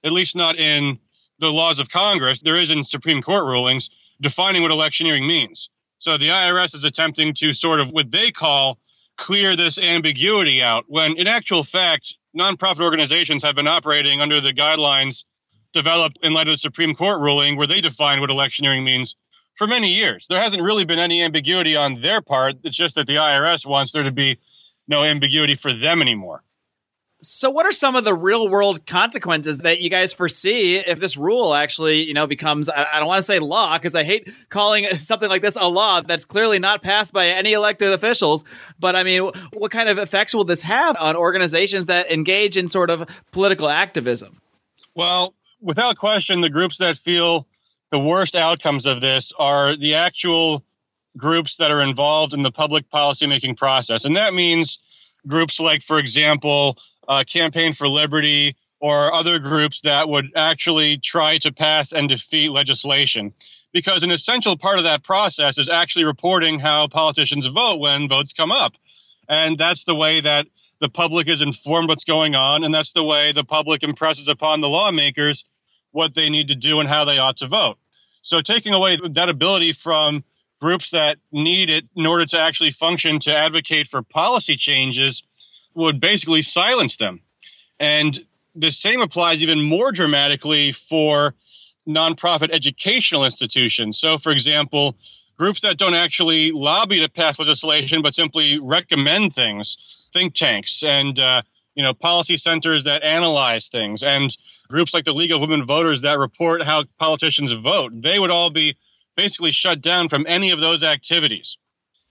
at 0.04 0.12
least 0.12 0.36
not 0.36 0.56
in 0.56 0.98
the 1.38 1.50
laws 1.50 1.78
of 1.78 1.88
Congress. 1.88 2.40
There 2.40 2.56
is 2.56 2.70
in 2.70 2.84
Supreme 2.84 3.22
Court 3.22 3.44
rulings 3.44 3.90
defining 4.20 4.62
what 4.62 4.70
electioneering 4.70 5.26
means. 5.26 5.70
So 5.98 6.18
the 6.18 6.28
IRS 6.28 6.74
is 6.74 6.84
attempting 6.84 7.34
to 7.34 7.52
sort 7.52 7.80
of 7.80 7.90
what 7.90 8.10
they 8.10 8.30
call 8.30 8.78
clear 9.18 9.56
this 9.56 9.78
ambiguity 9.78 10.62
out 10.62 10.84
when 10.86 11.18
in 11.18 11.26
actual 11.26 11.62
fact 11.62 12.14
nonprofit 12.36 12.80
organizations 12.80 13.42
have 13.42 13.56
been 13.56 13.66
operating 13.66 14.20
under 14.20 14.40
the 14.40 14.52
guidelines 14.52 15.24
developed 15.74 16.18
in 16.22 16.32
light 16.32 16.48
of 16.48 16.54
the 16.54 16.58
Supreme 16.58 16.94
Court 16.94 17.20
ruling 17.20 17.56
where 17.56 17.66
they 17.66 17.80
define 17.80 18.20
what 18.20 18.30
electioneering 18.30 18.84
means 18.84 19.16
for 19.56 19.66
many 19.66 19.92
years. 19.92 20.26
There 20.28 20.40
hasn't 20.40 20.62
really 20.62 20.84
been 20.84 21.00
any 21.00 21.22
ambiguity 21.22 21.76
on 21.76 21.94
their 21.94 22.22
part. 22.22 22.56
It's 22.62 22.76
just 22.76 22.94
that 22.94 23.06
the 23.06 23.16
IRS 23.16 23.66
wants 23.66 23.92
there 23.92 24.04
to 24.04 24.12
be 24.12 24.38
no 24.86 25.02
ambiguity 25.02 25.56
for 25.56 25.72
them 25.72 26.00
anymore. 26.00 26.42
So 27.20 27.50
what 27.50 27.66
are 27.66 27.72
some 27.72 27.96
of 27.96 28.04
the 28.04 28.14
real 28.14 28.48
world 28.48 28.86
consequences 28.86 29.58
that 29.58 29.80
you 29.80 29.90
guys 29.90 30.12
foresee 30.12 30.76
if 30.76 31.00
this 31.00 31.16
rule 31.16 31.52
actually, 31.52 32.04
you 32.04 32.14
know, 32.14 32.28
becomes 32.28 32.68
I 32.68 32.98
don't 32.98 33.08
want 33.08 33.18
to 33.18 33.26
say 33.26 33.40
law 33.40 33.76
because 33.76 33.96
I 33.96 34.04
hate 34.04 34.32
calling 34.50 34.84
something 34.98 35.28
like 35.28 35.42
this 35.42 35.56
a 35.56 35.66
law 35.66 36.00
that's 36.00 36.24
clearly 36.24 36.60
not 36.60 36.80
passed 36.80 37.12
by 37.12 37.26
any 37.26 37.54
elected 37.54 37.92
officials, 37.92 38.44
but 38.78 38.94
I 38.94 39.02
mean, 39.02 39.30
what 39.52 39.72
kind 39.72 39.88
of 39.88 39.98
effects 39.98 40.32
will 40.32 40.44
this 40.44 40.62
have 40.62 40.96
on 41.00 41.16
organizations 41.16 41.86
that 41.86 42.08
engage 42.10 42.56
in 42.56 42.68
sort 42.68 42.88
of 42.88 43.04
political 43.32 43.68
activism? 43.68 44.40
Well, 44.94 45.34
without 45.60 45.96
question 45.96 46.40
the 46.40 46.50
groups 46.50 46.78
that 46.78 46.96
feel 46.96 47.48
the 47.90 47.98
worst 47.98 48.36
outcomes 48.36 48.86
of 48.86 49.00
this 49.00 49.32
are 49.36 49.76
the 49.76 49.94
actual 49.94 50.62
groups 51.16 51.56
that 51.56 51.72
are 51.72 51.80
involved 51.80 52.32
in 52.32 52.44
the 52.44 52.52
public 52.52 52.88
policymaking 52.90 53.56
process. 53.56 54.04
And 54.04 54.16
that 54.16 54.34
means 54.34 54.78
groups 55.26 55.58
like 55.58 55.82
for 55.82 55.98
example 55.98 56.78
uh, 57.08 57.24
Campaign 57.24 57.72
for 57.72 57.88
Liberty 57.88 58.56
or 58.80 59.12
other 59.12 59.38
groups 59.38 59.80
that 59.80 60.08
would 60.08 60.32
actually 60.36 60.98
try 60.98 61.38
to 61.38 61.52
pass 61.52 61.92
and 61.92 62.08
defeat 62.08 62.50
legislation. 62.50 63.34
Because 63.72 64.02
an 64.02 64.10
essential 64.10 64.56
part 64.56 64.78
of 64.78 64.84
that 64.84 65.02
process 65.02 65.58
is 65.58 65.68
actually 65.68 66.04
reporting 66.04 66.58
how 66.58 66.86
politicians 66.88 67.46
vote 67.46 67.80
when 67.80 68.08
votes 68.08 68.32
come 68.32 68.52
up. 68.52 68.74
And 69.28 69.58
that's 69.58 69.84
the 69.84 69.94
way 69.94 70.20
that 70.20 70.46
the 70.80 70.88
public 70.88 71.28
is 71.28 71.42
informed 71.42 71.88
what's 71.88 72.04
going 72.04 72.34
on. 72.34 72.64
And 72.64 72.72
that's 72.72 72.92
the 72.92 73.04
way 73.04 73.32
the 73.32 73.44
public 73.44 73.82
impresses 73.82 74.28
upon 74.28 74.60
the 74.60 74.68
lawmakers 74.68 75.44
what 75.90 76.14
they 76.14 76.30
need 76.30 76.48
to 76.48 76.54
do 76.54 76.80
and 76.80 76.88
how 76.88 77.04
they 77.04 77.18
ought 77.18 77.38
to 77.38 77.48
vote. 77.48 77.76
So 78.22 78.40
taking 78.40 78.74
away 78.74 78.98
that 79.12 79.28
ability 79.28 79.72
from 79.72 80.24
groups 80.60 80.90
that 80.90 81.18
need 81.32 81.70
it 81.70 81.84
in 81.96 82.06
order 82.06 82.26
to 82.26 82.40
actually 82.40 82.72
function 82.72 83.20
to 83.20 83.34
advocate 83.34 83.88
for 83.88 84.02
policy 84.02 84.56
changes 84.56 85.22
would 85.74 86.00
basically 86.00 86.42
silence 86.42 86.96
them. 86.96 87.20
And 87.78 88.18
the 88.54 88.70
same 88.70 89.00
applies 89.00 89.42
even 89.42 89.62
more 89.62 89.92
dramatically 89.92 90.72
for 90.72 91.34
nonprofit 91.88 92.50
educational 92.52 93.24
institutions. 93.24 93.98
So, 93.98 94.18
for 94.18 94.32
example, 94.32 94.96
groups 95.38 95.62
that 95.62 95.78
don't 95.78 95.94
actually 95.94 96.50
lobby 96.52 97.00
to 97.00 97.08
pass 97.08 97.38
legislation, 97.38 98.02
but 98.02 98.14
simply 98.14 98.58
recommend 98.58 99.34
things, 99.34 99.76
think 100.12 100.34
tanks, 100.34 100.82
and 100.82 101.18
uh, 101.18 101.42
you 101.74 101.82
know 101.82 101.94
policy 101.94 102.36
centers 102.36 102.84
that 102.84 103.02
analyze 103.02 103.68
things, 103.68 104.02
and 104.02 104.36
groups 104.68 104.92
like 104.92 105.04
the 105.04 105.14
League 105.14 105.32
of 105.32 105.40
Women 105.40 105.64
Voters 105.64 106.02
that 106.02 106.18
report 106.18 106.62
how 106.62 106.84
politicians 106.98 107.52
vote. 107.52 107.92
They 107.94 108.18
would 108.18 108.30
all 108.30 108.50
be 108.50 108.76
basically 109.16 109.52
shut 109.52 109.80
down 109.80 110.08
from 110.08 110.26
any 110.28 110.50
of 110.50 110.60
those 110.60 110.82
activities. 110.82 111.56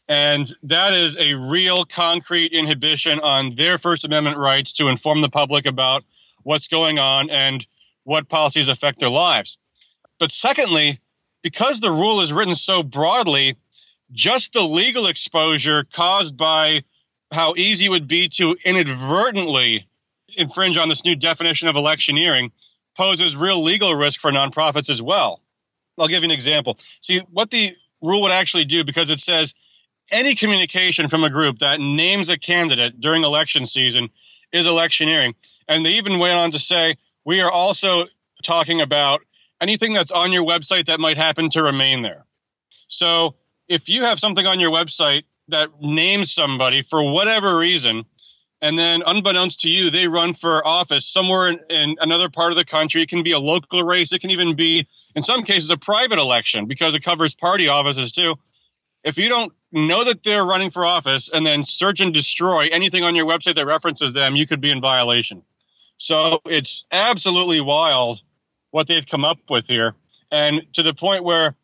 And 0.10 0.48
that 0.64 0.94
is 0.94 1.18
a 1.18 1.34
real 1.34 1.86
concrete 1.86 2.54
inhibition 2.54 3.20
on 3.20 3.56
their 3.56 3.78
First 3.78 4.06
Amendment 4.06 4.38
rights 4.38 4.74
to 4.74 4.88
inform 4.88 5.22
the 5.22 5.30
public 5.30 5.66
about 5.66 6.04
what's 6.44 6.70
going 6.70 6.98
on 6.98 7.30
and 7.30 7.66
what 8.04 8.30
policies 8.30 8.70
affect 8.70 9.00
their 9.00 9.10
lives. 9.10 9.58
But 10.18 10.32
secondly, 10.32 11.02
because 11.44 11.80
the 11.80 11.92
rule 11.92 12.22
is 12.22 12.32
written 12.32 12.56
so 12.56 12.84
broadly, 12.84 13.58
just 14.12 14.54
the 14.54 14.62
legal 14.62 15.08
exposure 15.08 15.84
caused 15.84 16.38
by 16.38 16.84
how 17.32 17.56
easy 17.58 17.88
it 17.88 17.90
would 17.90 18.08
be 18.08 18.30
to 18.30 18.56
inadvertently 18.64 19.88
infringe 20.38 20.78
on 20.78 20.88
this 20.88 21.04
new 21.04 21.16
definition 21.16 21.68
of 21.68 21.76
electioneering 21.76 22.52
poses 22.96 23.36
real 23.36 23.62
legal 23.62 23.94
risk 23.94 24.22
for 24.22 24.32
nonprofits 24.32 24.90
as 24.90 25.02
well. 25.02 25.42
I'll 25.98 26.08
give 26.08 26.24
you 26.24 26.30
an 26.30 26.32
example. 26.32 26.78
See, 27.02 27.20
what 27.32 27.50
the 27.50 27.76
rule 28.02 28.22
would 28.22 28.32
actually 28.32 28.66
do, 28.66 28.84
because 28.84 29.10
it 29.10 29.20
says 29.20 29.54
any 30.12 30.36
communication 30.36 31.08
from 31.08 31.24
a 31.24 31.30
group 31.30 31.60
that 31.60 31.80
names 31.80 32.30
a 32.30 32.38
candidate 32.38 33.00
during 33.00 33.24
election 33.24 33.66
season 33.66 34.10
is 34.52 34.66
electioneering. 34.66 35.34
And 35.68 35.86
they 35.86 35.92
even 35.92 36.20
went 36.20 36.38
on 36.38 36.52
to 36.52 36.60
say, 36.60 36.98
we 37.26 37.42
are 37.42 37.52
also 37.52 38.06
talking 38.44 38.82
about 38.82 39.22
anything 39.62 39.94
that's 39.94 40.12
on 40.12 40.32
your 40.32 40.44
website 40.44 40.86
that 40.86 41.00
might 41.00 41.18
happen 41.18 41.50
to 41.52 41.64
remain 41.64 42.02
there. 42.02 42.26
So 42.88 43.36
if 43.68 43.90
you 43.90 44.04
have 44.04 44.20
something 44.20 44.46
on 44.46 44.60
your 44.60 44.72
website 44.72 45.24
that 45.50 45.82
names 45.82 46.32
somebody 46.32 46.82
for 46.82 47.12
whatever 47.12 47.58
reason, 47.58 48.06
and 48.62 48.78
then 48.78 49.04
unbeknownst 49.06 49.62
to 49.62 49.70
you, 49.70 49.92
they 49.92 50.08
run 50.08 50.34
for 50.34 50.66
office 50.66 51.06
somewhere 51.06 51.50
in, 51.50 51.60
in, 51.70 51.96
another 52.00 52.30
part 52.30 52.52
of 52.52 52.58
the 52.58 52.66
country. 52.66 53.04
It 53.04 53.10
can 53.10 53.24
be 53.24 53.34
a 53.34 53.40
local 53.40 53.84
race. 53.84 54.12
It 54.14 54.20
can 54.20 54.32
even 54.32 54.56
be, 54.56 54.88
in 55.16 55.22
some 55.22 55.44
cases, 55.44 55.70
a 55.70 55.78
private 55.78 56.18
election 56.18 56.66
because 56.66 56.96
it 56.96 57.04
covers 57.04 57.36
party 57.36 57.68
offices 57.68 58.12
too. 58.12 58.36
If 59.04 59.18
you 59.18 59.30
don't 59.30 59.54
know 59.72 60.04
that 60.04 60.24
they're 60.24 60.46
running 60.46 60.70
for 60.70 60.86
office 60.86 61.30
and 61.32 61.46
then 61.46 61.66
search 61.66 62.00
and 62.02 62.14
destroy 62.14 62.68
anything 62.72 63.04
on 63.04 63.16
your 63.16 63.26
website 63.26 63.56
that 63.56 63.66
references 63.66 64.14
them, 64.14 64.36
you 64.36 64.48
could 64.48 64.62
be 64.62 64.72
in 64.72 64.82
violation. 64.82 65.44
So 65.98 66.40
it's 66.46 66.86
absolutely 66.92 67.62
wild 67.62 68.22
what 68.72 68.88
they've 68.88 69.06
come 69.06 69.26
up 69.26 69.40
with 69.50 69.68
here. 69.68 69.96
And 70.32 70.62
to 70.74 70.84
the 70.84 70.94
point 70.94 71.24
where 71.24 71.56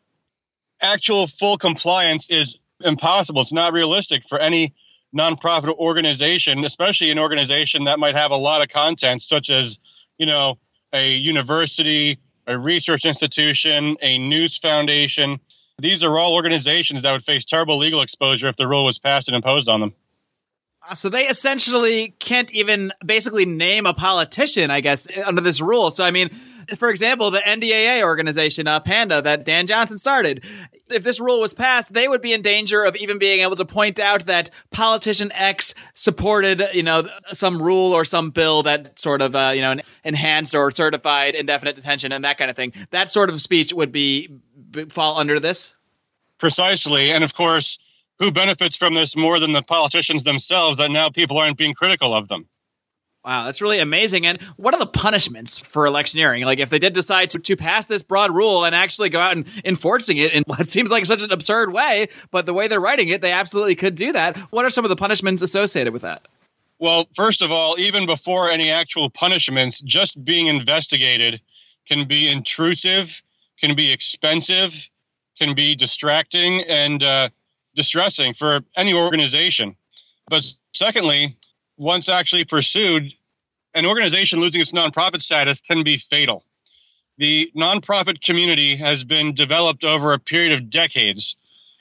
actual 0.80 1.26
full 1.26 1.56
compliance 1.56 2.30
is 2.30 2.58
impossible. 2.80 3.42
It's 3.42 3.52
not 3.52 3.72
realistic 3.72 4.24
for 4.24 4.38
any 4.38 4.74
nonprofit 5.16 5.74
organization, 5.74 6.64
especially 6.64 7.10
an 7.10 7.18
organization 7.18 7.84
that 7.84 7.98
might 7.98 8.16
have 8.16 8.30
a 8.30 8.36
lot 8.36 8.62
of 8.62 8.68
content, 8.68 9.22
such 9.22 9.50
as, 9.50 9.78
you 10.18 10.26
know, 10.26 10.58
a 10.92 11.10
university, 11.10 12.18
a 12.46 12.58
research 12.58 13.04
institution, 13.04 13.96
a 14.02 14.18
news 14.18 14.58
foundation. 14.58 15.40
These 15.78 16.02
are 16.02 16.18
all 16.18 16.34
organizations 16.34 17.02
that 17.02 17.12
would 17.12 17.24
face 17.24 17.44
terrible 17.44 17.78
legal 17.78 18.02
exposure 18.02 18.48
if 18.48 18.56
the 18.56 18.68
rule 18.68 18.84
was 18.84 18.98
passed 18.98 19.28
and 19.28 19.34
imposed 19.34 19.68
on 19.68 19.80
them. 19.80 19.94
Uh, 20.86 20.94
so 20.94 21.08
they 21.08 21.26
essentially 21.26 22.14
can't 22.18 22.52
even 22.52 22.92
basically 23.04 23.46
name 23.46 23.86
a 23.86 23.94
politician, 23.94 24.70
I 24.70 24.80
guess, 24.80 25.08
under 25.24 25.40
this 25.40 25.60
rule. 25.60 25.90
So, 25.90 26.04
I 26.04 26.10
mean, 26.10 26.28
for 26.76 26.90
example, 26.90 27.30
the 27.30 27.38
NDAA 27.38 28.02
organization, 28.02 28.68
uh, 28.68 28.80
Panda, 28.80 29.22
that 29.22 29.44
Dan 29.44 29.66
Johnson 29.66 29.96
started, 29.96 30.44
if 30.90 31.02
this 31.02 31.20
rule 31.20 31.40
was 31.40 31.54
passed, 31.54 31.92
they 31.94 32.06
would 32.06 32.20
be 32.20 32.34
in 32.34 32.42
danger 32.42 32.84
of 32.84 32.96
even 32.96 33.18
being 33.18 33.40
able 33.40 33.56
to 33.56 33.64
point 33.64 33.98
out 33.98 34.26
that 34.26 34.50
politician 34.70 35.32
X 35.32 35.74
supported, 35.94 36.62
you 36.74 36.82
know, 36.82 37.04
some 37.32 37.62
rule 37.62 37.92
or 37.92 38.04
some 38.04 38.30
bill 38.30 38.62
that 38.64 38.98
sort 38.98 39.22
of, 39.22 39.34
uh, 39.34 39.52
you 39.54 39.62
know, 39.62 39.76
enhanced 40.04 40.54
or 40.54 40.70
certified 40.70 41.34
indefinite 41.34 41.76
detention 41.76 42.12
and 42.12 42.24
that 42.24 42.36
kind 42.36 42.50
of 42.50 42.56
thing. 42.56 42.72
That 42.90 43.10
sort 43.10 43.30
of 43.30 43.40
speech 43.40 43.72
would 43.72 43.90
be 43.90 44.28
fall 44.90 45.18
under 45.18 45.40
this. 45.40 45.74
Precisely, 46.38 47.10
and 47.10 47.24
of 47.24 47.34
course, 47.34 47.78
who 48.18 48.30
benefits 48.30 48.76
from 48.76 48.94
this 48.94 49.16
more 49.16 49.40
than 49.40 49.52
the 49.52 49.62
politicians 49.62 50.24
themselves? 50.24 50.78
That 50.78 50.90
now 50.90 51.10
people 51.10 51.38
aren't 51.38 51.58
being 51.58 51.74
critical 51.74 52.14
of 52.14 52.28
them. 52.28 52.48
Wow, 53.24 53.46
that's 53.46 53.62
really 53.62 53.78
amazing. 53.78 54.26
And 54.26 54.40
what 54.56 54.74
are 54.74 54.80
the 54.80 54.86
punishments 54.86 55.58
for 55.58 55.86
electioneering? 55.86 56.44
Like, 56.44 56.58
if 56.58 56.68
they 56.68 56.78
did 56.78 56.92
decide 56.92 57.30
to, 57.30 57.38
to 57.38 57.56
pass 57.56 57.86
this 57.86 58.02
broad 58.02 58.34
rule 58.34 58.66
and 58.66 58.74
actually 58.74 59.08
go 59.08 59.18
out 59.18 59.34
and 59.34 59.46
enforcing 59.64 60.18
it 60.18 60.32
in 60.32 60.42
what 60.46 60.68
seems 60.68 60.90
like 60.90 61.06
such 61.06 61.22
an 61.22 61.32
absurd 61.32 61.72
way, 61.72 62.08
but 62.30 62.44
the 62.44 62.52
way 62.52 62.68
they're 62.68 62.80
writing 62.80 63.08
it, 63.08 63.22
they 63.22 63.32
absolutely 63.32 63.76
could 63.76 63.94
do 63.94 64.12
that. 64.12 64.36
What 64.52 64.66
are 64.66 64.70
some 64.70 64.84
of 64.84 64.90
the 64.90 64.96
punishments 64.96 65.40
associated 65.40 65.94
with 65.94 66.02
that? 66.02 66.28
Well, 66.78 67.08
first 67.14 67.40
of 67.40 67.50
all, 67.50 67.78
even 67.78 68.04
before 68.04 68.50
any 68.50 68.70
actual 68.70 69.08
punishments, 69.08 69.80
just 69.80 70.22
being 70.22 70.48
investigated 70.48 71.40
can 71.86 72.06
be 72.06 72.28
intrusive, 72.28 73.22
can 73.64 73.76
be 73.76 73.92
expensive, 73.92 74.90
can 75.38 75.54
be 75.54 75.74
distracting 75.74 76.62
and 76.64 77.02
uh, 77.02 77.30
distressing 77.74 78.34
for 78.34 78.60
any 78.76 78.92
organization. 78.92 79.74
But 80.28 80.44
secondly, 80.74 81.38
once 81.78 82.10
actually 82.10 82.44
pursued, 82.44 83.10
an 83.72 83.86
organization 83.86 84.40
losing 84.40 84.60
its 84.60 84.72
nonprofit 84.72 85.22
status 85.22 85.62
can 85.62 85.82
be 85.82 85.96
fatal. 85.96 86.44
The 87.16 87.50
nonprofit 87.56 88.20
community 88.20 88.76
has 88.76 89.02
been 89.02 89.32
developed 89.32 89.82
over 89.82 90.12
a 90.12 90.18
period 90.18 90.52
of 90.52 90.68
decades. 90.68 91.34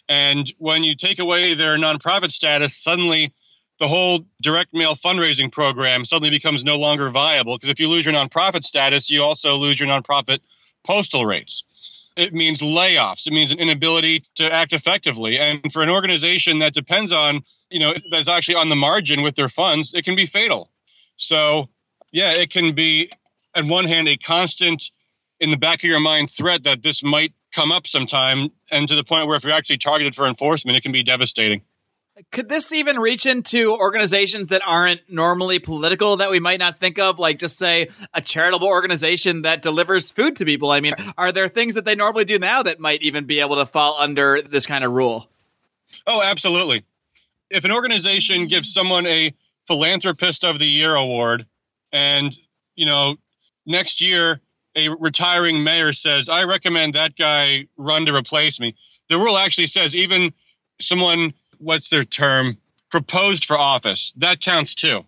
And 0.08 0.52
when 0.60 0.86
you 0.86 0.96
take 0.96 1.20
away 1.20 1.54
their 1.54 1.78
nonprofit 1.78 2.32
status, 2.32 2.78
suddenly 2.78 3.34
the 3.80 3.90
whole 3.90 4.26
direct 4.42 4.74
mail 4.74 4.96
fundraising 4.96 5.52
program 5.52 6.06
suddenly 6.06 6.30
becomes 6.30 6.64
no 6.64 6.78
longer 6.78 7.10
viable. 7.10 7.58
Because 7.58 7.72
if 7.72 7.82
you 7.82 7.90
lose 7.90 8.06
your 8.06 8.16
nonprofit 8.16 8.64
status, 8.64 9.10
you 9.10 9.22
also 9.22 9.56
lose 9.56 9.82
your 9.82 9.90
nonprofit 9.90 10.40
postal 10.86 11.26
rates. 11.26 11.64
It 12.16 12.34
means 12.34 12.62
layoffs. 12.62 13.26
It 13.26 13.34
means 13.34 13.52
an 13.52 13.60
inability 13.60 14.24
to 14.36 14.52
act 14.52 14.74
effectively. 14.74 15.40
And 15.40 15.72
for 15.72 15.82
an 15.82 15.90
organization 15.90 16.60
that 16.60 16.74
depends 16.74 17.12
on, 17.12 17.42
you 17.70 17.80
know, 17.80 17.94
that's 18.12 18.28
actually 18.28 18.56
on 18.56 18.70
the 18.70 18.76
margin 18.76 19.24
with 19.24 19.36
their 19.36 19.50
funds, 19.50 19.94
it 19.94 20.06
can 20.06 20.16
be 20.16 20.26
fatal. 20.26 20.70
So, 21.18 21.70
yeah, 22.12 22.34
it 22.34 22.52
can 22.52 22.76
be, 22.76 23.12
on 23.56 23.68
one 23.68 23.86
hand, 23.86 24.08
a 24.08 24.18
constant 24.18 24.92
in 25.40 25.50
the 25.50 25.58
back 25.58 25.80
of 25.80 25.90
your 25.90 26.00
mind 26.00 26.30
threat 26.30 26.64
that 26.64 26.84
this 26.84 27.04
might 27.04 27.34
come 27.54 27.72
up 27.72 27.88
sometime. 27.88 28.50
And 28.72 28.88
to 28.88 28.96
the 28.96 29.04
point 29.04 29.28
where 29.28 29.36
if 29.36 29.44
you're 29.44 29.54
actually 29.54 29.80
targeted 29.80 30.14
for 30.14 30.28
enforcement, 30.28 30.78
it 30.78 30.82
can 30.82 30.92
be 30.92 31.04
devastating. 31.04 31.64
Could 32.32 32.48
this 32.48 32.72
even 32.72 33.00
reach 33.00 33.26
into 33.26 33.74
organizations 33.74 34.50
that 34.50 34.62
aren't 34.66 35.02
normally 35.10 35.58
political 35.58 36.18
that 36.18 36.30
we 36.30 36.40
might 36.40 36.60
not 36.60 36.78
think 36.78 37.00
of, 37.00 37.18
like 37.18 37.40
just 37.40 37.58
say 37.58 37.90
a 38.14 38.22
charitable 38.22 38.68
organization 38.68 39.42
that 39.42 39.64
delivers 39.64 40.12
food 40.12 40.36
to 40.36 40.46
people? 40.46 40.70
I 40.70 40.80
mean, 40.80 40.94
are 41.18 41.32
there 41.32 41.48
things 41.48 41.74
that 41.74 41.86
they 41.86 41.96
normally 41.96 42.26
do 42.26 42.38
now 42.38 42.62
that 42.62 42.80
might 42.80 43.02
even 43.02 43.26
be 43.26 43.40
able 43.40 43.56
to 43.56 43.66
fall 43.66 43.98
under 44.00 44.44
this 44.44 44.68
kind 44.68 44.84
of 44.84 44.92
rule? 44.92 45.28
Oh, 46.06 46.22
absolutely. 46.22 46.84
If 47.50 47.66
an 47.66 47.72
organization 47.72 48.48
gives 48.48 48.72
someone 48.72 49.08
a 49.08 49.34
philanthropist 49.66 50.44
of 50.44 50.60
the 50.60 50.68
year 50.68 50.94
award 50.94 51.48
and, 51.92 52.32
you 52.76 52.86
know, 52.86 53.16
next 53.66 54.02
year 54.02 54.40
a 54.76 54.90
retiring 54.90 55.64
mayor 55.64 55.94
says, 55.94 56.30
I 56.30 56.44
recommend 56.44 56.94
that 56.94 57.16
guy 57.16 57.68
run 57.76 58.06
to 58.06 58.16
replace 58.16 58.60
me, 58.60 58.76
the 59.10 59.18
rule 59.18 59.38
actually 59.38 59.68
says 59.68 59.96
even 59.96 60.34
someone 60.80 61.34
what's 61.64 61.90
their 61.90 62.04
term 62.04 62.58
proposed 62.94 63.46
for 63.46 63.58
office. 63.58 64.14
That 64.18 64.40
counts 64.40 64.76
too. 64.76 65.04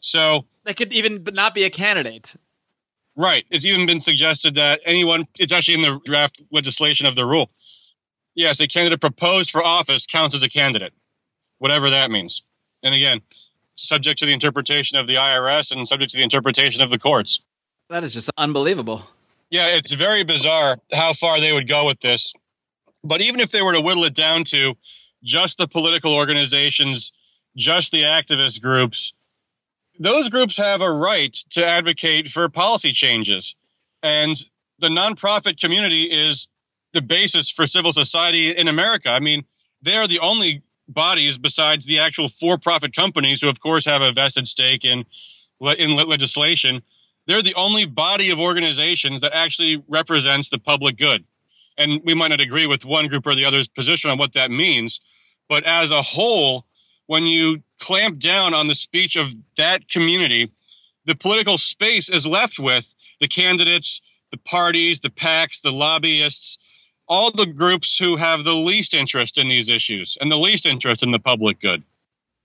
So 0.00 0.46
they 0.64 0.72
could 0.72 0.92
even 0.92 1.26
not 1.32 1.54
be 1.54 1.64
a 1.64 1.70
candidate. 1.70 2.34
right. 3.16 3.44
It's 3.50 3.66
even 3.66 3.86
been 3.86 4.00
suggested 4.00 4.54
that 4.54 4.80
anyone 4.86 5.26
it's 5.38 5.52
actually 5.52 5.74
in 5.74 5.82
the 5.82 6.00
draft 6.04 6.40
legislation 6.50 7.06
of 7.06 7.14
the 7.14 7.24
rule. 7.24 7.50
Yes 8.34 8.60
a 8.60 8.66
candidate 8.66 9.00
proposed 9.00 9.50
for 9.50 9.62
office 9.62 10.06
counts 10.06 10.34
as 10.34 10.42
a 10.42 10.48
candidate 10.48 10.94
whatever 11.58 11.90
that 11.90 12.10
means. 12.10 12.42
And 12.82 12.94
again 12.94 13.20
subject 13.74 14.20
to 14.20 14.26
the 14.26 14.32
interpretation 14.32 14.96
of 14.98 15.06
the 15.06 15.16
irs 15.16 15.72
and 15.72 15.86
subject 15.86 16.12
to 16.12 16.16
the 16.16 16.22
interpretation 16.22 16.80
of 16.80 16.90
the 16.90 16.98
courts. 16.98 17.40
That 17.90 18.04
is 18.04 18.14
just 18.14 18.30
unbelievable. 18.38 19.02
Yeah 19.50 19.76
it's 19.76 19.92
very 19.92 20.24
bizarre 20.24 20.78
how 20.90 21.12
far 21.12 21.38
they 21.40 21.52
would 21.52 21.68
go 21.68 21.84
with 21.84 22.00
this. 22.00 22.32
But 23.02 23.20
even 23.20 23.40
if 23.40 23.50
they 23.50 23.60
were 23.60 23.74
to 23.74 23.82
whittle 23.82 24.04
it 24.04 24.14
down 24.14 24.44
to 24.44 24.74
just 25.24 25.58
the 25.58 25.66
political 25.66 26.14
organizations, 26.14 27.12
just 27.56 27.90
the 27.90 28.02
activist 28.02 28.60
groups. 28.60 29.12
Those 29.98 30.28
groups 30.28 30.56
have 30.56 30.80
a 30.80 30.90
right 30.90 31.32
to 31.50 31.66
advocate 31.66 32.28
for 32.28 32.48
policy 32.48 32.92
changes. 32.92 33.56
And 34.02 34.36
the 34.80 34.88
nonprofit 34.88 35.58
community 35.58 36.04
is 36.04 36.48
the 36.92 37.00
basis 37.00 37.50
for 37.50 37.66
civil 37.66 37.92
society 37.92 38.56
in 38.56 38.68
America. 38.68 39.08
I 39.08 39.20
mean, 39.20 39.44
they 39.82 39.94
are 39.94 40.08
the 40.08 40.20
only 40.20 40.62
bodies 40.88 41.38
besides 41.38 41.86
the 41.86 42.00
actual 42.00 42.28
for-profit 42.28 42.94
companies 42.94 43.40
who, 43.40 43.48
of 43.48 43.60
course, 43.60 43.86
have 43.86 44.02
a 44.02 44.12
vested 44.12 44.46
stake 44.46 44.84
in 44.84 45.04
in 45.78 45.96
legislation 45.96 46.82
they're 47.26 47.42
the 47.42 47.54
only 47.54 47.86
body 47.86 48.30
of 48.30 48.40
organizations 48.40 49.22
that 49.22 49.32
actually 49.34 49.82
represents 49.88 50.48
the 50.48 50.58
public 50.58 50.98
good. 50.98 51.24
And 51.76 52.02
we 52.04 52.14
might 52.14 52.28
not 52.28 52.40
agree 52.40 52.66
with 52.66 52.84
one 52.84 53.08
group 53.08 53.26
or 53.26 53.34
the 53.34 53.46
other's 53.46 53.68
position 53.68 54.10
on 54.10 54.18
what 54.18 54.34
that 54.34 54.50
means, 54.50 55.00
but 55.48 55.64
as 55.64 55.90
a 55.90 56.02
whole, 56.02 56.64
when 57.06 57.24
you 57.24 57.62
clamp 57.80 58.18
down 58.18 58.54
on 58.54 58.66
the 58.66 58.74
speech 58.74 59.16
of 59.16 59.34
that 59.56 59.88
community, 59.88 60.50
the 61.04 61.14
political 61.14 61.58
space 61.58 62.08
is 62.08 62.26
left 62.26 62.58
with 62.58 62.94
the 63.20 63.28
candidates, 63.28 64.00
the 64.30 64.38
parties, 64.38 65.00
the 65.00 65.10
PACs, 65.10 65.60
the 65.60 65.72
lobbyists, 65.72 66.58
all 67.06 67.30
the 67.30 67.46
groups 67.46 67.98
who 67.98 68.16
have 68.16 68.44
the 68.44 68.54
least 68.54 68.94
interest 68.94 69.38
in 69.38 69.48
these 69.48 69.68
issues 69.68 70.16
and 70.20 70.30
the 70.30 70.38
least 70.38 70.66
interest 70.66 71.02
in 71.02 71.10
the 71.10 71.18
public 71.18 71.60
good. 71.60 71.82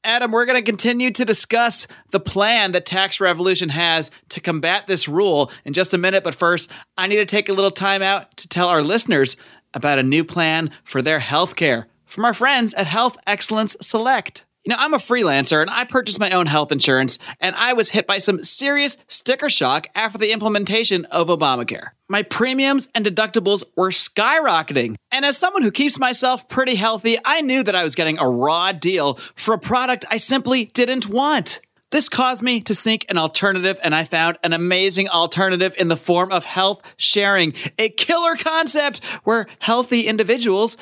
Adam, 0.04 0.32
we're 0.32 0.46
going 0.46 0.58
to 0.58 0.72
continue 0.72 1.12
to 1.12 1.26
discuss 1.26 1.86
the 2.12 2.22
plan 2.22 2.72
that 2.72 2.86
Tax 2.86 3.20
Revolution 3.20 3.70
has 3.70 4.10
to 4.30 4.40
combat 4.40 4.88
this 4.88 5.10
rule 5.10 5.52
in 5.66 5.74
just 5.74 5.94
a 5.94 5.98
minute. 5.98 6.24
But 6.24 6.36
first, 6.36 6.70
I 6.98 7.08
need 7.08 7.18
to 7.18 7.26
take 7.26 7.50
a 7.50 7.54
little 7.54 7.72
time 7.72 8.02
out 8.02 8.38
to 8.38 8.48
tell 8.48 8.70
our 8.70 8.82
listeners 8.82 9.36
about 9.74 10.00
a 10.00 10.04
new 10.04 10.24
plan 10.24 10.72
for 10.86 11.02
their 11.02 11.20
health 11.20 11.58
care 11.58 11.88
from 12.10 12.26
our 12.26 12.34
friends 12.34 12.74
at 12.74 12.88
Health 12.88 13.18
Excellence 13.28 13.78
Select. 13.82 14.44
You 14.66 14.72
know, 14.72 14.78
I'm 14.80 14.94
a 14.94 14.98
freelancer 14.98 15.62
and 15.62 15.70
I 15.70 15.86
purchased 15.86 16.20
my 16.20 16.32
own 16.32 16.48
health 16.48 16.72
insurance, 16.72 17.18
and 17.40 17.56
I 17.56 17.74
was 17.74 17.92
hit 17.92 18.06
by 18.06 18.18
some 18.18 18.44
serious 18.44 18.98
sticker 19.08 19.50
shock 19.50 19.88
after 19.96 20.18
the 20.18 20.32
implementation 20.32 21.06
of 21.06 21.28
Obamacare. 21.28 21.90
My 22.10 22.24
premiums 22.24 22.90
and 22.94 23.06
deductibles 23.06 23.64
were 23.78 23.92
skyrocketing. 23.92 24.96
And 25.12 25.24
as 25.24 25.38
someone 25.38 25.62
who 25.62 25.72
keeps 25.72 25.98
myself 25.98 26.50
pretty 26.50 26.76
healthy, 26.76 27.18
I 27.24 27.42
knew 27.42 27.64
that 27.64 27.76
I 27.76 27.84
was 27.84 27.96
getting 27.96 28.20
a 28.20 28.28
raw 28.28 28.74
deal 28.74 29.14
for 29.36 29.54
a 29.54 29.60
product 29.60 30.04
I 30.10 30.18
simply 30.18 30.66
didn't 30.66 31.08
want. 31.08 31.62
This 31.92 32.08
caused 32.08 32.44
me 32.44 32.62
to 32.62 32.76
seek 32.76 33.10
an 33.10 33.18
alternative, 33.18 33.80
and 33.84 33.96
I 33.96 34.04
found 34.04 34.38
an 34.44 34.54
amazing 34.54 35.10
alternative 35.10 35.74
in 35.80 35.88
the 35.88 35.98
form 35.98 36.32
of 36.32 36.46
health 36.46 36.84
sharing, 36.98 37.54
a 37.80 37.90
killer 37.90 38.36
concept 38.36 39.04
where 39.24 39.48
healthy 39.58 40.02
individuals 40.02 40.78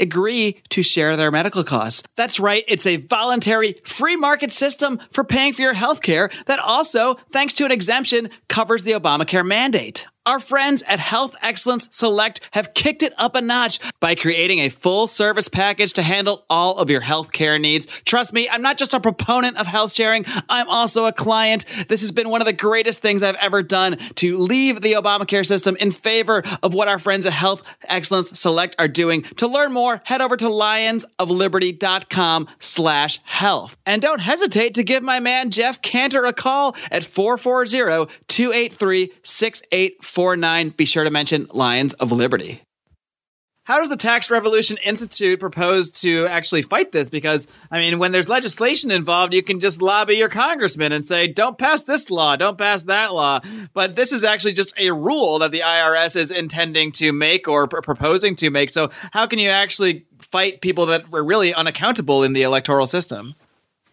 agree 0.00 0.60
to 0.70 0.82
share 0.82 1.16
their 1.16 1.30
medical 1.30 1.64
costs. 1.64 2.02
That's 2.16 2.40
right, 2.40 2.64
it's 2.66 2.86
a 2.86 2.96
voluntary 2.96 3.76
free 3.84 4.16
market 4.16 4.50
system 4.50 4.98
for 5.12 5.24
paying 5.24 5.52
for 5.52 5.62
your 5.62 5.74
health 5.74 6.02
care 6.02 6.30
that 6.46 6.58
also, 6.58 7.14
thanks 7.30 7.54
to 7.54 7.64
an 7.64 7.72
exemption, 7.72 8.30
covers 8.48 8.84
the 8.84 8.92
Obamacare 8.92 9.46
mandate. 9.46 10.06
Our 10.30 10.38
friends 10.38 10.84
at 10.86 11.00
Health 11.00 11.34
Excellence 11.42 11.88
Select 11.90 12.48
have 12.52 12.72
kicked 12.72 13.02
it 13.02 13.12
up 13.18 13.34
a 13.34 13.40
notch 13.40 13.80
by 13.98 14.14
creating 14.14 14.60
a 14.60 14.68
full 14.68 15.08
service 15.08 15.48
package 15.48 15.92
to 15.94 16.04
handle 16.04 16.44
all 16.48 16.78
of 16.78 16.88
your 16.88 17.00
health 17.00 17.32
care 17.32 17.58
needs. 17.58 17.86
Trust 18.02 18.32
me, 18.32 18.48
I'm 18.48 18.62
not 18.62 18.78
just 18.78 18.94
a 18.94 19.00
proponent 19.00 19.56
of 19.56 19.66
health 19.66 19.92
sharing, 19.92 20.24
I'm 20.48 20.68
also 20.68 21.06
a 21.06 21.12
client. 21.12 21.64
This 21.88 22.02
has 22.02 22.12
been 22.12 22.28
one 22.28 22.40
of 22.40 22.46
the 22.46 22.52
greatest 22.52 23.02
things 23.02 23.24
I've 23.24 23.34
ever 23.40 23.64
done 23.64 23.96
to 23.96 24.36
leave 24.36 24.82
the 24.82 24.92
Obamacare 24.92 25.44
system 25.44 25.76
in 25.80 25.90
favor 25.90 26.44
of 26.62 26.74
what 26.74 26.86
our 26.86 27.00
friends 27.00 27.26
at 27.26 27.32
Health 27.32 27.64
Excellence 27.88 28.38
Select 28.38 28.76
are 28.78 28.86
doing. 28.86 29.22
To 29.38 29.48
learn 29.48 29.72
more, 29.72 30.00
head 30.04 30.20
over 30.20 30.36
to 30.36 30.44
lionsofliberty.com 30.44 32.48
slash 32.60 33.18
health. 33.24 33.76
And 33.84 34.00
don't 34.00 34.20
hesitate 34.20 34.74
to 34.74 34.84
give 34.84 35.02
my 35.02 35.18
man 35.18 35.50
Jeff 35.50 35.82
Cantor 35.82 36.24
a 36.24 36.32
call 36.32 36.76
at 36.92 37.02
440 37.02 38.14
283 38.28 39.12
6849. 40.20 40.76
Be 40.76 40.84
sure 40.84 41.04
to 41.04 41.10
mention 41.10 41.46
Lions 41.50 41.94
of 41.94 42.12
Liberty. 42.12 42.62
How 43.64 43.78
does 43.78 43.88
the 43.88 43.96
Tax 43.96 44.30
Revolution 44.30 44.78
Institute 44.84 45.38
propose 45.38 45.92
to 46.00 46.26
actually 46.26 46.62
fight 46.62 46.92
this? 46.92 47.08
Because, 47.08 47.46
I 47.70 47.78
mean, 47.78 47.98
when 47.98 48.10
there's 48.10 48.28
legislation 48.28 48.90
involved, 48.90 49.32
you 49.32 49.42
can 49.42 49.60
just 49.60 49.80
lobby 49.80 50.16
your 50.16 50.28
congressman 50.28 50.92
and 50.92 51.04
say, 51.04 51.28
don't 51.28 51.56
pass 51.56 51.84
this 51.84 52.10
law, 52.10 52.36
don't 52.36 52.58
pass 52.58 52.84
that 52.84 53.14
law. 53.14 53.40
But 53.72 53.94
this 53.96 54.12
is 54.12 54.24
actually 54.24 54.54
just 54.54 54.76
a 54.78 54.90
rule 54.90 55.38
that 55.38 55.52
the 55.52 55.60
IRS 55.60 56.16
is 56.16 56.30
intending 56.30 56.90
to 56.92 57.12
make 57.12 57.46
or 57.46 57.68
pr- 57.68 57.80
proposing 57.80 58.34
to 58.36 58.50
make. 58.50 58.70
So, 58.70 58.90
how 59.12 59.26
can 59.26 59.38
you 59.38 59.50
actually 59.50 60.06
fight 60.20 60.60
people 60.60 60.86
that 60.86 61.10
were 61.10 61.22
really 61.22 61.54
unaccountable 61.54 62.24
in 62.24 62.32
the 62.32 62.42
electoral 62.42 62.86
system? 62.86 63.36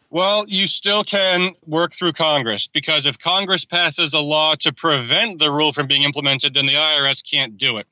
Well, 0.09 0.45
you 0.47 0.67
still 0.67 1.03
can 1.03 1.51
work 1.65 1.91
through 1.91 2.13
Congress 2.13 2.67
because 2.67 3.05
if 3.05 3.19
Congress 3.19 3.65
passes 3.65 4.13
a 4.13 4.19
law 4.19 4.55
to 4.55 4.71
prevent 4.71 5.37
the 5.37 5.51
rule 5.51 5.73
from 5.73 5.87
being 5.87 6.03
implemented, 6.03 6.53
then 6.53 6.65
the 6.65 6.75
IRS 6.75 7.29
can't 7.29 7.57
do 7.57 7.77
it. 7.77 7.87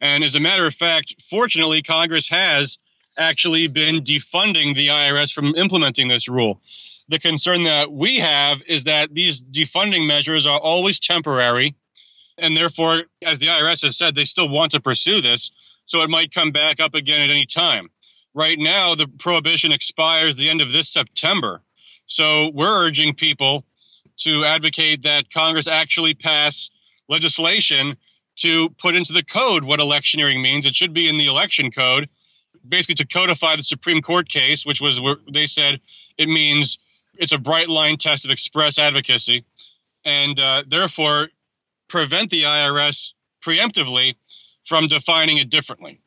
And 0.00 0.24
as 0.24 0.34
a 0.34 0.40
matter 0.40 0.66
of 0.66 0.74
fact, 0.74 1.22
fortunately, 1.22 1.82
Congress 1.82 2.28
has 2.28 2.78
actually 3.16 3.68
been 3.68 4.02
defunding 4.02 4.74
the 4.74 4.88
IRS 4.88 5.32
from 5.32 5.54
implementing 5.54 6.08
this 6.08 6.28
rule. 6.28 6.60
The 7.08 7.20
concern 7.20 7.62
that 7.64 7.92
we 7.92 8.16
have 8.16 8.62
is 8.66 8.84
that 8.84 9.14
these 9.14 9.40
defunding 9.40 10.08
measures 10.08 10.46
are 10.46 10.58
always 10.58 10.98
temporary. 10.98 11.76
And 12.38 12.56
therefore, 12.56 13.02
as 13.24 13.38
the 13.38 13.46
IRS 13.46 13.82
has 13.82 13.96
said, 13.96 14.16
they 14.16 14.24
still 14.24 14.48
want 14.48 14.72
to 14.72 14.80
pursue 14.80 15.20
this. 15.20 15.52
So 15.86 16.02
it 16.02 16.10
might 16.10 16.34
come 16.34 16.50
back 16.50 16.80
up 16.80 16.94
again 16.94 17.20
at 17.20 17.30
any 17.30 17.46
time 17.46 17.90
right 18.34 18.58
now 18.58 18.94
the 18.94 19.06
prohibition 19.06 19.72
expires 19.72 20.36
the 20.36 20.50
end 20.50 20.60
of 20.60 20.72
this 20.72 20.88
September. 20.88 21.62
So 22.10 22.50
we're 22.52 22.86
urging 22.86 23.14
people 23.14 23.64
to 24.18 24.44
advocate 24.44 25.02
that 25.02 25.32
Congress 25.32 25.68
actually 25.68 26.14
pass 26.14 26.68
legislation 27.08 27.96
to 28.36 28.68
put 28.70 28.96
into 28.96 29.12
the 29.12 29.22
code 29.22 29.64
what 29.64 29.78
electioneering 29.78 30.42
means. 30.42 30.66
It 30.66 30.74
should 30.74 30.92
be 30.92 31.08
in 31.08 31.18
the 31.18 31.26
election 31.26 31.70
code, 31.70 32.08
basically 32.68 32.96
to 32.96 33.06
codify 33.06 33.54
the 33.54 33.62
Supreme 33.62 34.02
Court 34.02 34.28
case, 34.28 34.66
which 34.66 34.80
was 34.80 35.00
where 35.00 35.16
they 35.32 35.46
said 35.46 35.80
it 36.18 36.26
means 36.28 36.80
it's 37.14 37.32
a 37.32 37.38
bright 37.38 37.68
line 37.68 37.96
test 37.96 38.24
of 38.24 38.32
express 38.32 38.76
advocacy, 38.76 39.44
and 40.04 40.38
uh, 40.40 40.64
therefore 40.66 41.28
prevent 41.86 42.30
the 42.30 42.42
IRS 42.42 43.12
preemptively 43.40 44.16
from 44.64 44.88
defining 44.88 45.38
it 45.38 45.48
differently. 45.48 45.99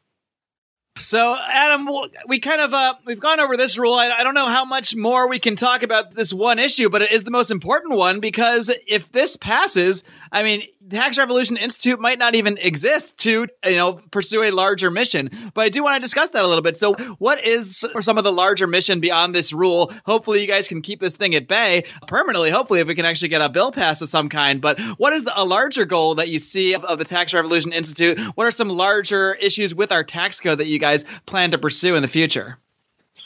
So, 1.00 1.36
Adam, 1.50 1.90
we 2.28 2.40
kind 2.40 2.62
of 2.62 2.72
uh, 2.72 2.94
we've 3.04 3.20
gone 3.20 3.40
over 3.40 3.58
this 3.58 3.80
rule. 3.80 3.96
I, 3.96 4.10
I, 4.10 4.24
don't 4.24 4.36
know 4.36 4.46
how 4.46 4.64
much 4.64 4.96
more 4.96 5.28
we 5.28 5.40
can 5.40 5.56
talk 5.56 5.82
about 5.82 6.14
this 6.14 6.32
one 6.32 6.60
issue, 6.60 6.88
but 6.88 7.02
it 7.02 7.12
is 7.12 7.24
the 7.24 7.32
most 7.32 7.50
important 7.50 7.98
one 7.98 8.20
because 8.20 8.72
if 8.88 9.12
this 9.12 9.36
passes, 9.36 10.04
I 10.32 10.44
mean, 10.44 10.68
the 10.86 10.98
Tax 10.98 11.18
Revolution 11.18 11.56
Institute 11.58 12.00
might 12.00 12.20
not 12.20 12.36
even 12.36 12.58
exist 12.58 13.18
to, 13.20 13.48
you 13.66 13.76
know, 13.76 13.94
pursue 14.12 14.44
a 14.44 14.52
larger 14.52 14.92
mission. 14.92 15.30
But 15.54 15.62
I 15.62 15.70
do 15.70 15.84
want 15.84 15.96
to 15.96 16.02
discuss 16.02 16.32
that 16.32 16.44
a 16.44 16.48
little 16.48 16.62
bit. 16.62 16.76
So, 16.76 16.94
what 17.20 17.44
is 17.44 17.86
some 18.02 18.18
of 18.18 18.24
the 18.24 18.32
larger 18.32 18.68
mission 18.68 19.00
beyond 19.00 19.34
this 19.34 19.54
rule? 19.54 19.92
Hopefully, 20.06 20.42
you 20.42 20.48
guys 20.48 20.68
can 20.68 20.82
keep 20.82 21.00
this 21.00 21.16
thing 21.16 21.36
at 21.36 21.48
bay 21.48 21.86
permanently. 22.08 22.52
Hopefully, 22.52 22.82
if 22.82 22.88
we 22.88 22.96
can 22.96 23.06
actually 23.06 23.30
get 23.30 23.42
a 23.42 23.50
bill 23.50 23.72
passed 23.72 24.02
of 24.02 24.10
some 24.10 24.30
kind. 24.30 24.62
But 24.62 24.80
what 24.98 25.14
is 25.14 25.24
the, 25.24 25.34
a 25.36 25.46
larger 25.46 25.86
goal 25.86 26.16
that 26.16 26.30
you 26.30 26.40
see 26.40 26.74
of, 26.74 26.84
of 26.84 27.00
the 27.00 27.06
Tax 27.06 27.34
Revolution 27.34 27.72
Institute? 27.72 28.20
What 28.36 28.46
are 28.46 28.52
some 28.52 28.70
larger 28.70 29.36
issues 29.36 29.74
with 29.74 29.92
our 29.92 30.04
tax 30.04 30.40
code 30.40 30.58
that 30.58 30.68
you 30.68 30.80
guys 30.84 31.06
plan 31.26 31.52
to 31.52 31.58
pursue 31.58 31.96
in 31.96 32.02
the 32.02 32.08
future? 32.08 32.58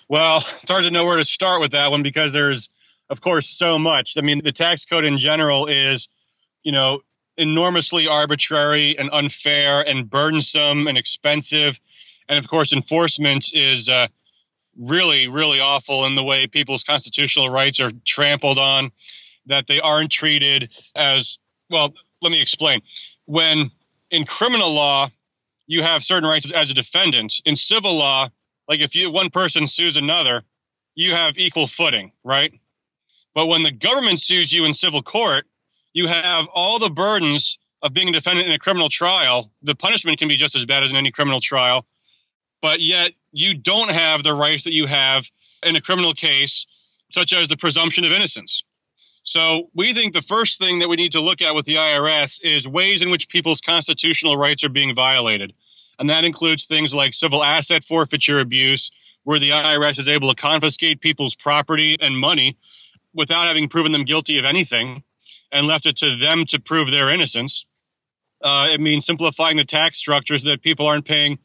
Well, 0.07 0.37
it's 0.61 0.69
hard 0.69 0.85
to 0.85 0.91
know 0.91 1.05
where 1.05 1.17
to 1.17 1.25
start 1.25 1.59
with 1.59 1.71
that 1.71 1.91
one 1.91 2.03
because 2.03 2.31
there's, 2.31 2.69
of 3.09 3.19
course, 3.19 3.49
so 3.49 3.77
much. 3.77 4.13
I 4.17 4.21
mean, 4.21 4.41
the 4.43 4.51
tax 4.51 4.85
code 4.85 5.03
in 5.05 5.17
general 5.17 5.67
is, 5.67 6.07
you 6.63 6.71
know, 6.71 7.01
enormously 7.35 8.07
arbitrary 8.07 8.97
and 8.97 9.09
unfair 9.11 9.81
and 9.81 10.09
burdensome 10.09 10.87
and 10.87 10.97
expensive. 10.97 11.79
And 12.29 12.39
of 12.39 12.47
course, 12.47 12.73
enforcement 12.73 13.51
is 13.53 13.89
uh, 13.89 14.07
really, 14.77 15.27
really 15.27 15.59
awful 15.59 16.05
in 16.05 16.15
the 16.15 16.23
way 16.23 16.47
people's 16.47 16.83
constitutional 16.83 17.49
rights 17.49 17.79
are 17.79 17.91
trampled 18.05 18.57
on, 18.57 18.91
that 19.47 19.67
they 19.67 19.79
aren't 19.79 20.11
treated 20.11 20.69
as 20.95 21.37
well. 21.69 21.93
Let 22.21 22.31
me 22.31 22.41
explain. 22.41 22.81
When 23.25 23.71
in 24.09 24.25
criminal 24.25 24.73
law, 24.73 25.09
you 25.67 25.83
have 25.83 26.03
certain 26.03 26.27
rights 26.27 26.51
as 26.51 26.71
a 26.71 26.73
defendant. 26.73 27.41
In 27.45 27.55
civil 27.55 27.95
law, 27.95 28.29
like 28.67 28.79
if 28.79 28.95
you 28.95 29.11
one 29.11 29.29
person 29.29 29.67
sues 29.67 29.97
another, 29.97 30.43
you 30.95 31.13
have 31.13 31.37
equal 31.37 31.67
footing, 31.67 32.11
right? 32.23 32.53
But 33.35 33.47
when 33.47 33.63
the 33.63 33.71
government 33.71 34.19
sues 34.19 34.51
you 34.51 34.65
in 34.65 34.73
civil 34.73 35.03
court, 35.03 35.45
you 35.93 36.07
have 36.07 36.47
all 36.53 36.79
the 36.79 36.89
burdens 36.89 37.59
of 37.83 37.93
being 37.93 38.09
a 38.09 38.11
defendant 38.11 38.47
in 38.47 38.53
a 38.53 38.59
criminal 38.59 38.89
trial. 38.89 39.51
The 39.61 39.75
punishment 39.75 40.17
can 40.17 40.27
be 40.27 40.37
just 40.37 40.55
as 40.55 40.65
bad 40.65 40.83
as 40.83 40.91
in 40.91 40.97
any 40.97 41.11
criminal 41.11 41.39
trial, 41.39 41.85
but 42.61 42.79
yet 42.81 43.11
you 43.31 43.55
don't 43.55 43.89
have 43.89 44.23
the 44.23 44.33
rights 44.33 44.63
that 44.63 44.73
you 44.73 44.87
have 44.87 45.29
in 45.61 45.75
a 45.75 45.81
criminal 45.81 46.13
case, 46.13 46.65
such 47.11 47.33
as 47.33 47.47
the 47.47 47.57
presumption 47.57 48.03
of 48.05 48.11
innocence. 48.11 48.63
So 49.27 49.69
we 49.75 49.93
think 49.93 50.13
the 50.13 50.21
first 50.21 50.57
thing 50.57 50.79
that 50.79 50.87
we 50.87 50.95
need 50.95 51.11
to 51.11 51.19
look 51.19 51.41
at 51.41 51.53
with 51.53 51.65
the 51.65 51.75
IRS 51.75 52.39
is 52.45 52.65
ways 52.65 53.01
in 53.01 53.09
which 53.09 53.27
people's 53.27 53.59
constitutional 53.59 54.37
rights 54.37 54.63
are 54.63 54.69
being 54.69 54.95
violated. 54.95 55.51
And 55.99 56.09
that 56.09 56.23
includes 56.23 56.65
things 56.65 56.95
like 56.95 57.13
civil 57.13 57.43
asset 57.43 57.83
forfeiture 57.83 58.39
abuse, 58.39 58.89
where 59.25 59.37
the 59.37 59.49
IRS 59.49 59.99
is 59.99 60.07
able 60.07 60.33
to 60.33 60.41
confiscate 60.41 61.01
people's 61.01 61.35
property 61.35 61.97
and 61.99 62.17
money 62.17 62.57
without 63.13 63.47
having 63.47 63.67
proven 63.67 63.91
them 63.91 64.05
guilty 64.05 64.39
of 64.39 64.45
anything 64.45 65.03
and 65.51 65.67
left 65.67 65.87
it 65.87 65.97
to 65.97 66.15
them 66.15 66.45
to 66.45 66.61
prove 66.61 66.89
their 66.89 67.13
innocence. 67.13 67.65
Uh, 68.41 68.69
it 68.71 68.79
means 68.79 69.05
simplifying 69.05 69.57
the 69.57 69.65
tax 69.65 69.97
structure 69.97 70.37
so 70.37 70.47
that 70.47 70.61
people 70.61 70.87
aren't 70.87 71.05
paying 71.05 71.37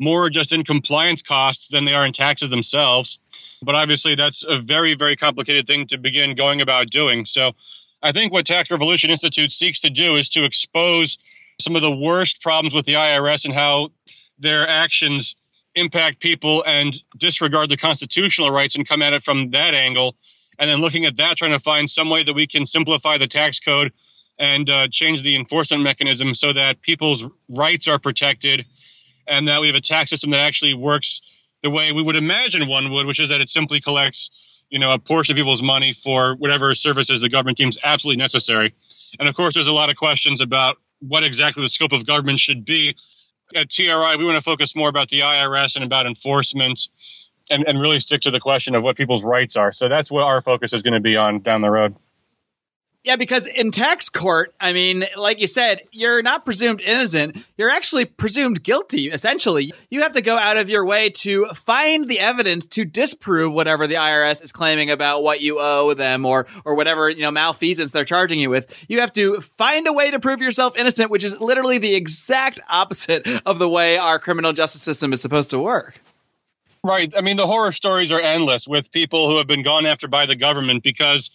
more 0.00 0.30
just 0.30 0.52
in 0.52 0.64
compliance 0.64 1.22
costs 1.22 1.68
than 1.68 1.84
they 1.84 1.92
are 1.92 2.06
in 2.06 2.12
taxes 2.12 2.50
themselves. 2.50 3.20
But 3.62 3.74
obviously, 3.74 4.14
that's 4.14 4.42
a 4.48 4.58
very, 4.58 4.94
very 4.94 5.16
complicated 5.16 5.66
thing 5.66 5.86
to 5.88 5.98
begin 5.98 6.34
going 6.34 6.62
about 6.62 6.88
doing. 6.88 7.26
So 7.26 7.52
I 8.02 8.12
think 8.12 8.32
what 8.32 8.46
Tax 8.46 8.70
Revolution 8.70 9.10
Institute 9.10 9.52
seeks 9.52 9.82
to 9.82 9.90
do 9.90 10.16
is 10.16 10.30
to 10.30 10.44
expose 10.44 11.18
some 11.60 11.76
of 11.76 11.82
the 11.82 11.94
worst 11.94 12.40
problems 12.40 12.74
with 12.74 12.86
the 12.86 12.94
IRS 12.94 13.44
and 13.44 13.52
how 13.52 13.90
their 14.38 14.66
actions 14.66 15.36
impact 15.74 16.18
people 16.18 16.64
and 16.66 16.98
disregard 17.16 17.68
the 17.68 17.76
constitutional 17.76 18.50
rights 18.50 18.76
and 18.76 18.88
come 18.88 19.02
at 19.02 19.12
it 19.12 19.22
from 19.22 19.50
that 19.50 19.74
angle. 19.74 20.16
And 20.58 20.68
then 20.68 20.80
looking 20.80 21.04
at 21.04 21.18
that, 21.18 21.36
trying 21.36 21.52
to 21.52 21.60
find 21.60 21.88
some 21.88 22.08
way 22.08 22.24
that 22.24 22.34
we 22.34 22.46
can 22.46 22.64
simplify 22.64 23.18
the 23.18 23.28
tax 23.28 23.60
code 23.60 23.92
and 24.38 24.68
uh, 24.70 24.88
change 24.90 25.22
the 25.22 25.36
enforcement 25.36 25.82
mechanism 25.82 26.34
so 26.34 26.54
that 26.54 26.80
people's 26.80 27.22
rights 27.50 27.86
are 27.86 27.98
protected 27.98 28.64
and 29.26 29.48
that 29.48 29.60
we 29.60 29.68
have 29.68 29.76
a 29.76 29.80
tax 29.80 30.10
system 30.10 30.30
that 30.30 30.40
actually 30.40 30.74
works 30.74 31.20
the 31.62 31.70
way 31.70 31.92
we 31.92 32.02
would 32.02 32.16
imagine 32.16 32.68
one 32.68 32.92
would, 32.92 33.06
which 33.06 33.20
is 33.20 33.28
that 33.28 33.40
it 33.40 33.50
simply 33.50 33.80
collects, 33.80 34.30
you 34.70 34.78
know, 34.78 34.92
a 34.92 34.98
portion 34.98 35.34
of 35.34 35.36
people's 35.36 35.62
money 35.62 35.92
for 35.92 36.34
whatever 36.36 36.74
services 36.74 37.20
the 37.20 37.28
government 37.28 37.58
deems 37.58 37.78
absolutely 37.82 38.18
necessary. 38.18 38.72
And 39.18 39.28
of 39.28 39.34
course, 39.34 39.54
there's 39.54 39.66
a 39.66 39.72
lot 39.72 39.90
of 39.90 39.96
questions 39.96 40.40
about 40.40 40.76
what 41.00 41.24
exactly 41.24 41.62
the 41.62 41.68
scope 41.68 41.92
of 41.92 42.06
government 42.06 42.38
should 42.38 42.64
be. 42.64 42.96
At 43.54 43.68
TRI, 43.68 44.16
we 44.16 44.24
want 44.24 44.36
to 44.36 44.42
focus 44.42 44.76
more 44.76 44.88
about 44.88 45.08
the 45.08 45.20
IRS 45.20 45.74
and 45.74 45.84
about 45.84 46.06
enforcement 46.06 46.88
and, 47.50 47.64
and 47.66 47.80
really 47.80 47.98
stick 47.98 48.22
to 48.22 48.30
the 48.30 48.38
question 48.38 48.74
of 48.76 48.84
what 48.84 48.96
people's 48.96 49.24
rights 49.24 49.56
are. 49.56 49.72
So 49.72 49.88
that's 49.88 50.10
what 50.10 50.22
our 50.22 50.40
focus 50.40 50.72
is 50.72 50.82
going 50.82 50.94
to 50.94 51.00
be 51.00 51.16
on 51.16 51.40
down 51.40 51.60
the 51.60 51.70
road. 51.70 51.96
Yeah, 53.02 53.16
because 53.16 53.46
in 53.46 53.70
tax 53.70 54.10
court, 54.10 54.54
I 54.60 54.74
mean, 54.74 55.06
like 55.16 55.40
you 55.40 55.46
said, 55.46 55.80
you're 55.90 56.20
not 56.20 56.44
presumed 56.44 56.82
innocent. 56.82 57.46
You're 57.56 57.70
actually 57.70 58.04
presumed 58.04 58.62
guilty, 58.62 59.08
essentially. 59.08 59.72
You 59.88 60.02
have 60.02 60.12
to 60.12 60.20
go 60.20 60.36
out 60.36 60.58
of 60.58 60.68
your 60.68 60.84
way 60.84 61.08
to 61.08 61.46
find 61.46 62.10
the 62.10 62.18
evidence 62.18 62.66
to 62.68 62.84
disprove 62.84 63.54
whatever 63.54 63.86
the 63.86 63.94
IRS 63.94 64.44
is 64.44 64.52
claiming 64.52 64.90
about 64.90 65.22
what 65.22 65.40
you 65.40 65.56
owe 65.58 65.94
them 65.94 66.26
or, 66.26 66.46
or 66.66 66.74
whatever, 66.74 67.08
you 67.08 67.22
know, 67.22 67.30
malfeasance 67.30 67.90
they're 67.90 68.04
charging 68.04 68.38
you 68.38 68.50
with. 68.50 68.84
You 68.86 69.00
have 69.00 69.14
to 69.14 69.40
find 69.40 69.86
a 69.86 69.94
way 69.94 70.10
to 70.10 70.20
prove 70.20 70.42
yourself 70.42 70.76
innocent, 70.76 71.10
which 71.10 71.24
is 71.24 71.40
literally 71.40 71.78
the 71.78 71.94
exact 71.94 72.60
opposite 72.68 73.26
of 73.46 73.58
the 73.58 73.68
way 73.68 73.96
our 73.96 74.18
criminal 74.18 74.52
justice 74.52 74.82
system 74.82 75.14
is 75.14 75.22
supposed 75.22 75.48
to 75.50 75.58
work. 75.58 76.02
Right. 76.84 77.12
I 77.16 77.22
mean, 77.22 77.38
the 77.38 77.46
horror 77.46 77.72
stories 77.72 78.12
are 78.12 78.20
endless 78.20 78.68
with 78.68 78.92
people 78.92 79.30
who 79.30 79.38
have 79.38 79.46
been 79.46 79.62
gone 79.62 79.86
after 79.86 80.06
by 80.06 80.26
the 80.26 80.36
government 80.36 80.82
because 80.82 81.30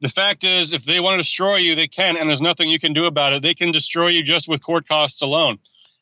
the 0.00 0.08
fact 0.08 0.44
is, 0.44 0.72
if 0.72 0.84
they 0.84 1.00
want 1.00 1.14
to 1.14 1.18
destroy 1.18 1.56
you, 1.56 1.74
they 1.74 1.88
can, 1.88 2.16
and 2.16 2.28
there's 2.28 2.42
nothing 2.42 2.68
you 2.68 2.78
can 2.78 2.92
do 2.92 3.06
about 3.06 3.32
it. 3.32 3.42
They 3.42 3.54
can 3.54 3.72
destroy 3.72 4.08
you 4.08 4.22
just 4.22 4.48
with 4.48 4.62
court 4.62 4.86
costs 4.86 5.22
alone. 5.22 5.58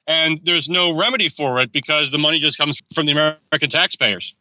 And 0.07 0.41
there's 0.43 0.69
no 0.69 0.97
remedy 0.97 1.29
for 1.29 1.61
it 1.61 1.73
because 1.73 2.11
the 2.11 2.19
money 2.19 2.39
just 2.39 2.59
comes 2.59 2.81
from 2.95 3.07
the 3.07 3.13
American 3.13 3.71
taxpayers. 3.71 4.35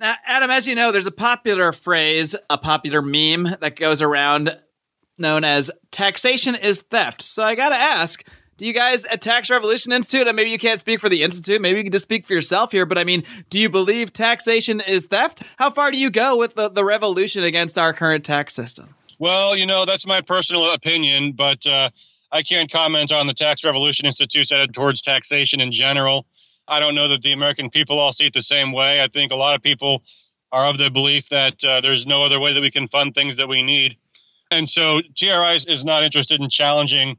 Now, 0.00 0.16
Adam, 0.26 0.50
as 0.50 0.66
you 0.66 0.74
know, 0.74 0.90
there's 0.90 1.06
a 1.06 1.12
popular 1.12 1.72
phrase, 1.72 2.34
a 2.50 2.58
popular 2.58 3.02
meme 3.02 3.56
that 3.60 3.76
goes 3.76 4.02
around 4.02 4.58
known 5.18 5.44
as 5.44 5.70
taxation 5.92 6.56
is 6.56 6.82
theft. 6.82 7.22
So 7.22 7.44
I 7.44 7.54
got 7.54 7.68
to 7.68 7.76
ask, 7.76 8.24
do 8.62 8.68
you 8.68 8.72
guys 8.72 9.04
at 9.06 9.20
Tax 9.20 9.50
Revolution 9.50 9.90
Institute, 9.90 10.28
and 10.28 10.36
maybe 10.36 10.50
you 10.50 10.58
can't 10.58 10.78
speak 10.78 11.00
for 11.00 11.08
the 11.08 11.24
Institute, 11.24 11.60
maybe 11.60 11.78
you 11.78 11.82
can 11.82 11.90
just 11.90 12.04
speak 12.04 12.28
for 12.28 12.32
yourself 12.32 12.70
here, 12.70 12.86
but 12.86 12.96
I 12.96 13.02
mean, 13.02 13.24
do 13.50 13.58
you 13.58 13.68
believe 13.68 14.12
taxation 14.12 14.80
is 14.80 15.06
theft? 15.06 15.42
How 15.56 15.68
far 15.68 15.90
do 15.90 15.98
you 15.98 16.10
go 16.10 16.36
with 16.36 16.54
the, 16.54 16.68
the 16.68 16.84
revolution 16.84 17.42
against 17.42 17.76
our 17.76 17.92
current 17.92 18.24
tax 18.24 18.54
system? 18.54 18.94
Well, 19.18 19.56
you 19.56 19.66
know, 19.66 19.84
that's 19.84 20.06
my 20.06 20.20
personal 20.20 20.70
opinion, 20.70 21.32
but 21.32 21.66
uh, 21.66 21.90
I 22.30 22.44
can't 22.44 22.70
comment 22.70 23.10
on 23.10 23.26
the 23.26 23.34
Tax 23.34 23.64
Revolution 23.64 24.06
Institute's 24.06 24.52
headed 24.52 24.72
towards 24.72 25.02
taxation 25.02 25.60
in 25.60 25.72
general. 25.72 26.24
I 26.68 26.78
don't 26.78 26.94
know 26.94 27.08
that 27.08 27.20
the 27.20 27.32
American 27.32 27.68
people 27.68 27.98
all 27.98 28.12
see 28.12 28.26
it 28.26 28.32
the 28.32 28.42
same 28.42 28.70
way. 28.70 29.02
I 29.02 29.08
think 29.08 29.32
a 29.32 29.36
lot 29.36 29.56
of 29.56 29.62
people 29.62 30.04
are 30.52 30.66
of 30.66 30.78
the 30.78 30.88
belief 30.88 31.30
that 31.30 31.64
uh, 31.64 31.80
there's 31.80 32.06
no 32.06 32.22
other 32.22 32.38
way 32.38 32.52
that 32.52 32.62
we 32.62 32.70
can 32.70 32.86
fund 32.86 33.12
things 33.12 33.38
that 33.38 33.48
we 33.48 33.64
need. 33.64 33.96
And 34.52 34.70
so 34.70 35.00
TRI 35.16 35.58
is 35.66 35.84
not 35.84 36.04
interested 36.04 36.40
in 36.40 36.48
challenging 36.48 37.18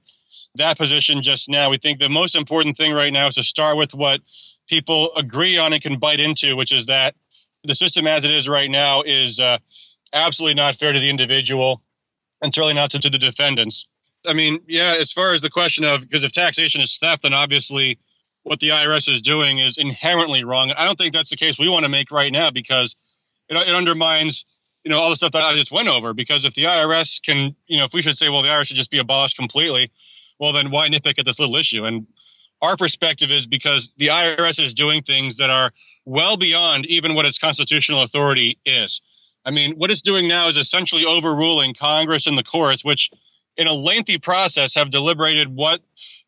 that 0.55 0.77
position 0.77 1.23
just 1.23 1.49
now. 1.49 1.69
We 1.69 1.77
think 1.77 1.99
the 1.99 2.09
most 2.09 2.35
important 2.35 2.77
thing 2.77 2.93
right 2.93 3.11
now 3.11 3.27
is 3.27 3.35
to 3.35 3.43
start 3.43 3.77
with 3.77 3.93
what 3.93 4.21
people 4.67 5.13
agree 5.15 5.57
on 5.57 5.73
and 5.73 5.81
can 5.81 5.99
bite 5.99 6.19
into, 6.19 6.55
which 6.55 6.71
is 6.71 6.87
that 6.87 7.15
the 7.63 7.75
system 7.75 8.07
as 8.07 8.25
it 8.25 8.31
is 8.31 8.47
right 8.47 8.69
now 8.69 9.03
is 9.03 9.39
uh, 9.39 9.57
absolutely 10.11 10.55
not 10.55 10.75
fair 10.75 10.91
to 10.91 10.99
the 10.99 11.09
individual 11.09 11.81
and 12.41 12.53
certainly 12.53 12.73
not 12.73 12.91
to, 12.91 12.99
to 12.99 13.09
the 13.09 13.17
defendants. 13.17 13.87
I 14.25 14.33
mean, 14.33 14.59
yeah, 14.67 14.95
as 14.99 15.11
far 15.11 15.33
as 15.33 15.41
the 15.41 15.49
question 15.49 15.85
of 15.85 16.01
because 16.01 16.23
if 16.23 16.31
taxation 16.31 16.81
is 16.81 16.97
theft, 16.97 17.23
then 17.23 17.33
obviously 17.33 17.99
what 18.43 18.59
the 18.59 18.69
IRS 18.69 19.09
is 19.09 19.21
doing 19.21 19.59
is 19.59 19.77
inherently 19.77 20.43
wrong. 20.43 20.71
I 20.75 20.85
don't 20.85 20.97
think 20.97 21.13
that's 21.13 21.29
the 21.29 21.37
case 21.37 21.57
we 21.57 21.69
want 21.69 21.83
to 21.83 21.89
make 21.89 22.11
right 22.11 22.31
now 22.31 22.51
because 22.51 22.95
it, 23.49 23.55
it 23.55 23.75
undermines 23.75 24.45
you 24.83 24.91
know 24.91 24.99
all 24.99 25.09
the 25.09 25.15
stuff 25.15 25.31
that 25.31 25.41
I 25.41 25.55
just 25.55 25.71
went 25.71 25.87
over. 25.87 26.13
Because 26.13 26.45
if 26.45 26.53
the 26.53 26.63
IRS 26.63 27.21
can, 27.23 27.55
you 27.67 27.77
know, 27.77 27.85
if 27.85 27.93
we 27.93 28.01
should 28.01 28.17
say, 28.17 28.29
well, 28.29 28.41
the 28.41 28.49
IRS 28.49 28.67
should 28.67 28.77
just 28.77 28.91
be 28.91 28.99
abolished 28.99 29.37
completely, 29.37 29.91
well, 30.39 30.53
then 30.53 30.71
why 30.71 30.89
nitpick 30.89 31.19
at 31.19 31.25
this 31.25 31.39
little 31.39 31.55
issue? 31.55 31.85
And 31.85 32.07
our 32.61 32.77
perspective 32.77 33.31
is 33.31 33.45
because 33.45 33.91
the 33.97 34.07
IRS 34.07 34.59
is 34.61 34.73
doing 34.73 35.01
things 35.01 35.37
that 35.37 35.49
are 35.49 35.71
well 36.05 36.37
beyond 36.37 36.85
even 36.85 37.13
what 37.13 37.25
its 37.25 37.39
constitutional 37.39 38.03
authority 38.03 38.57
is. 38.65 39.01
I 39.45 39.51
mean, 39.51 39.73
what 39.77 39.91
it's 39.91 40.01
doing 40.01 40.27
now 40.27 40.47
is 40.47 40.57
essentially 40.57 41.05
overruling 41.05 41.73
Congress 41.73 42.27
and 42.27 42.37
the 42.37 42.43
courts, 42.43 42.83
which 42.83 43.11
in 43.57 43.67
a 43.67 43.73
lengthy 43.73 44.17
process 44.17 44.75
have 44.75 44.89
deliberated 44.89 45.53
what 45.53 45.81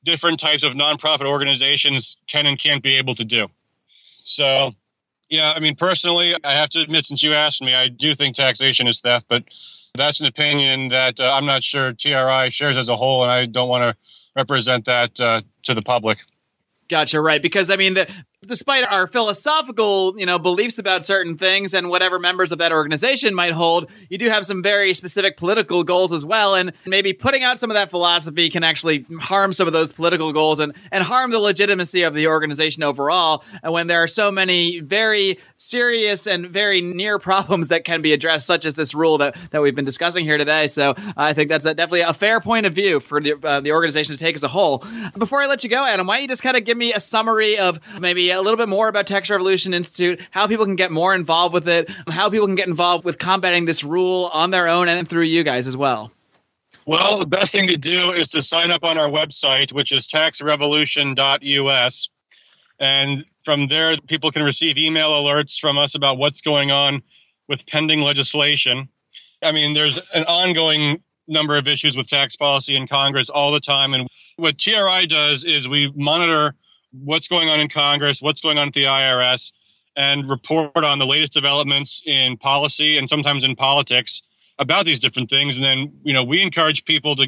different 0.03 0.39
types 0.39 0.63
of 0.63 0.73
nonprofit 0.73 1.25
organizations 1.25 2.17
can 2.27 2.45
and 2.45 2.59
can't 2.59 2.83
be 2.83 2.97
able 2.97 3.15
to 3.15 3.25
do. 3.25 3.47
So, 4.25 4.75
yeah, 5.29 5.51
I 5.55 5.59
mean, 5.59 5.75
personally, 5.75 6.35
I 6.43 6.53
have 6.53 6.69
to 6.71 6.81
admit, 6.81 7.05
since 7.05 7.23
you 7.23 7.33
asked 7.33 7.61
me, 7.61 7.73
I 7.73 7.87
do 7.87 8.13
think 8.13 8.35
taxation 8.35 8.87
is 8.87 9.01
theft, 9.01 9.25
but 9.27 9.43
that's 9.97 10.19
an 10.19 10.27
opinion 10.27 10.89
that 10.89 11.19
uh, 11.19 11.31
I'm 11.31 11.45
not 11.45 11.63
sure 11.63 11.93
TRI 11.93 12.49
shares 12.49 12.77
as 12.77 12.89
a 12.89 12.95
whole, 12.95 13.23
and 13.23 13.31
I 13.31 13.45
don't 13.45 13.69
want 13.69 13.83
to 13.95 14.01
represent 14.35 14.85
that 14.85 15.19
uh, 15.19 15.41
to 15.63 15.73
the 15.73 15.81
public. 15.81 16.19
Gotcha, 16.87 17.19
right. 17.19 17.41
Because 17.41 17.69
I 17.69 17.77
mean, 17.77 17.95
the, 17.95 18.07
despite 18.45 18.83
our 18.85 19.07
philosophical, 19.07 20.17
you 20.17 20.25
know, 20.25 20.39
beliefs 20.39 20.77
about 20.77 21.03
certain 21.03 21.37
things 21.37 21.73
and 21.73 21.89
whatever 21.89 22.19
members 22.19 22.51
of 22.51 22.59
that 22.59 22.71
organization 22.71 23.33
might 23.33 23.53
hold, 23.53 23.89
you 24.09 24.17
do 24.17 24.29
have 24.29 24.45
some 24.45 24.61
very 24.61 24.93
specific 24.93 25.37
political 25.37 25.83
goals 25.83 26.11
as 26.11 26.25
well. 26.25 26.55
And 26.55 26.73
maybe 26.85 27.13
putting 27.13 27.43
out 27.43 27.57
some 27.57 27.69
of 27.69 27.75
that 27.75 27.89
philosophy 27.89 28.49
can 28.49 28.63
actually 28.63 29.05
harm 29.19 29.53
some 29.53 29.67
of 29.67 29.73
those 29.73 29.93
political 29.93 30.33
goals 30.33 30.59
and, 30.59 30.73
and 30.91 31.03
harm 31.03 31.31
the 31.31 31.39
legitimacy 31.39 32.03
of 32.03 32.13
the 32.13 32.27
organization 32.27 32.83
overall. 32.83 33.43
And 33.63 33.73
when 33.73 33.87
there 33.87 34.01
are 34.01 34.07
so 34.07 34.31
many 34.31 34.79
very 34.79 35.39
serious 35.57 36.27
and 36.27 36.47
very 36.47 36.81
near 36.81 37.19
problems 37.25 37.69
that 37.69 37.83
can 37.83 38.01
be 38.01 38.13
addressed, 38.13 38.45
such 38.45 38.65
as 38.65 38.75
this 38.75 38.93
rule 38.93 39.17
that, 39.19 39.35
that 39.51 39.61
we've 39.61 39.75
been 39.75 39.85
discussing 39.85 40.23
here 40.23 40.37
today. 40.37 40.67
So 40.67 40.91
uh, 40.91 41.13
I 41.15 41.33
think 41.33 41.49
that's 41.49 41.65
a, 41.65 41.73
definitely 41.73 42.01
a 42.01 42.13
fair 42.13 42.39
point 42.39 42.65
of 42.65 42.73
view 42.73 42.99
for 42.99 43.19
the, 43.19 43.33
uh, 43.43 43.59
the 43.61 43.71
organization 43.71 44.15
to 44.15 44.19
take 44.19 44.35
as 44.35 44.43
a 44.43 44.47
whole. 44.47 44.83
Before 45.17 45.41
I 45.41 45.47
let 45.47 45.63
you 45.63 45.69
go, 45.69 45.85
Adam, 45.85 46.07
why 46.07 46.15
don't 46.15 46.23
you 46.23 46.27
just 46.27 46.43
kind 46.43 46.57
of 46.57 46.65
give 46.65 46.77
me 46.77 46.93
a 46.93 46.99
summary 46.99 47.57
of 47.57 47.79
maybe 47.99 48.31
uh, 48.31 48.34
a 48.35 48.41
little 48.41 48.57
bit 48.57 48.69
more 48.69 48.87
about 48.87 49.07
Tax 49.07 49.29
Revolution 49.29 49.73
Institute, 49.73 50.21
how 50.31 50.47
people 50.47 50.65
can 50.65 50.75
get 50.75 50.91
more 50.91 51.15
involved 51.15 51.53
with 51.53 51.67
it, 51.67 51.89
how 52.09 52.29
people 52.29 52.47
can 52.47 52.55
get 52.55 52.67
involved 52.67 53.05
with 53.05 53.17
combating 53.17 53.65
this 53.65 53.83
rule 53.83 54.29
on 54.33 54.51
their 54.51 54.67
own 54.67 54.87
and 54.87 55.07
through 55.07 55.23
you 55.23 55.43
guys 55.43 55.67
as 55.67 55.75
well. 55.75 56.11
Well, 56.85 57.19
the 57.19 57.25
best 57.25 57.51
thing 57.51 57.67
to 57.67 57.77
do 57.77 58.11
is 58.11 58.29
to 58.29 58.43
sign 58.43 58.69
up 58.69 58.83
on 58.83 58.97
our 58.97 59.09
website, 59.09 59.73
which 59.73 59.91
is 59.91 60.07
taxrevolution.us. 60.13 62.09
And 62.79 63.25
from 63.43 63.67
there, 63.67 63.95
people 64.07 64.31
can 64.31 64.43
receive 64.43 64.77
email 64.77 65.11
alerts 65.11 65.59
from 65.59 65.77
us 65.77 65.95
about 65.95 66.17
what's 66.17 66.41
going 66.41 66.71
on 66.71 67.01
with 67.47 67.65
pending 67.65 68.01
legislation. 68.01 68.89
I 69.41 69.51
mean, 69.51 69.73
there's 69.73 69.97
an 70.13 70.25
ongoing 70.25 71.01
number 71.27 71.57
of 71.57 71.67
issues 71.67 71.97
with 71.97 72.07
tax 72.07 72.35
policy 72.35 72.75
in 72.75 72.87
Congress 72.87 73.29
all 73.29 73.51
the 73.51 73.59
time. 73.59 73.93
And 73.93 74.07
what 74.37 74.57
TRI 74.57 75.05
does 75.07 75.43
is 75.43 75.67
we 75.67 75.91
monitor 75.95 76.53
what's 77.03 77.27
going 77.27 77.49
on 77.49 77.59
in 77.59 77.69
Congress, 77.69 78.21
what's 78.21 78.41
going 78.41 78.57
on 78.57 78.67
at 78.67 78.73
the 78.73 78.83
IRS, 78.83 79.51
and 79.95 80.27
report 80.27 80.75
on 80.75 80.99
the 80.99 81.05
latest 81.05 81.33
developments 81.33 82.03
in 82.05 82.37
policy 82.37 82.97
and 82.97 83.09
sometimes 83.09 83.43
in 83.43 83.55
politics 83.55 84.21
about 84.57 84.85
these 84.85 84.99
different 84.99 85.29
things. 85.29 85.57
And 85.57 85.65
then, 85.65 85.99
you 86.03 86.13
know, 86.13 86.23
we 86.23 86.41
encourage 86.41 86.85
people 86.85 87.15
to 87.17 87.27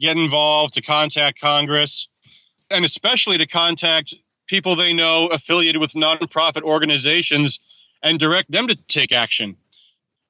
get 0.00 0.16
involved, 0.16 0.74
to 0.74 0.82
contact 0.82 1.40
Congress, 1.40 2.08
and 2.70 2.84
especially 2.84 3.38
to 3.38 3.46
contact 3.46 4.14
people 4.46 4.76
they 4.76 4.92
know 4.92 5.28
affiliated 5.28 5.80
with 5.80 5.92
nonprofit 5.92 6.62
organizations 6.62 7.60
and 8.02 8.18
direct 8.18 8.50
them 8.50 8.68
to 8.68 8.74
take 8.74 9.12
action. 9.12 9.56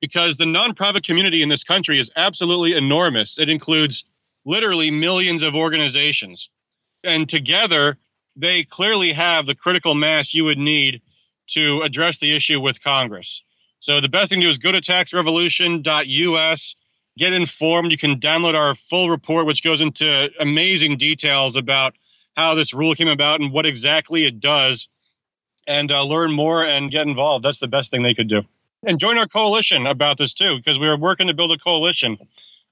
Because 0.01 0.37
the 0.37 0.45
nonprofit 0.45 1.05
community 1.05 1.43
in 1.43 1.49
this 1.49 1.65
country 1.65 1.99
is 1.99 2.11
absolutely 2.17 2.77
enormous. 2.77 3.39
It 3.39 3.49
includes 3.49 4.05
literally 4.45 4.91
millions 4.91 5.43
of 5.43 5.55
organizations. 5.55 6.51
And 7.05 7.29
together, 7.29 7.99
they 8.37 8.65
clearly 8.65 9.13
have 9.13 9.47
the 9.47 9.55
critical 9.55 9.95
mass 9.95 10.35
you 10.35 10.45
would 10.45 10.59
need 10.59 11.03
to 11.49 11.81
address 11.83 12.19
the 12.19 12.35
issue 12.35 12.61
with 12.61 12.83
Congress. 12.83 13.43
So 13.81 14.01
the 14.01 14.09
best 14.09 14.31
thing 14.31 14.41
to 14.41 14.47
do 14.47 14.51
is 14.51 14.59
go 14.59 14.73
to 14.73 14.81
taxrevolution.us, 14.81 16.77
get 17.19 17.33
informed. 17.33 17.91
You 17.91 17.99
can 17.99 18.21
download 18.21 18.55
our 18.55 18.75
full 18.75 19.11
report, 19.11 19.47
which 19.47 19.65
goes 19.65 19.81
into 19.81 20.31
amazing 20.39 20.99
details 20.99 21.57
about 21.57 21.95
how 22.37 22.55
this 22.55 22.73
rule 22.73 22.95
came 22.95 23.09
about 23.09 23.41
and 23.41 23.53
what 23.53 23.67
exactly 23.67 24.25
it 24.25 24.41
does, 24.41 24.89
and 25.67 25.91
uh, 25.91 26.05
learn 26.05 26.33
more 26.33 26.65
and 26.65 26.91
get 26.91 27.07
involved. 27.07 27.45
That's 27.45 27.59
the 27.59 27.69
best 27.69 27.91
thing 27.91 28.03
they 28.03 28.15
could 28.15 28.29
do. 28.29 28.43
And 28.85 28.99
join 28.99 29.19
our 29.19 29.29
coalition 29.29 29.87
about 29.87 30.17
this 30.17 30.35
too, 30.35 30.57
because 30.57 30.79
we 30.79 30.89
are 30.89 30.97
working 30.97 31.27
to 31.29 31.35
build 31.35 31.53
a 31.53 31.59
coalition 31.59 32.19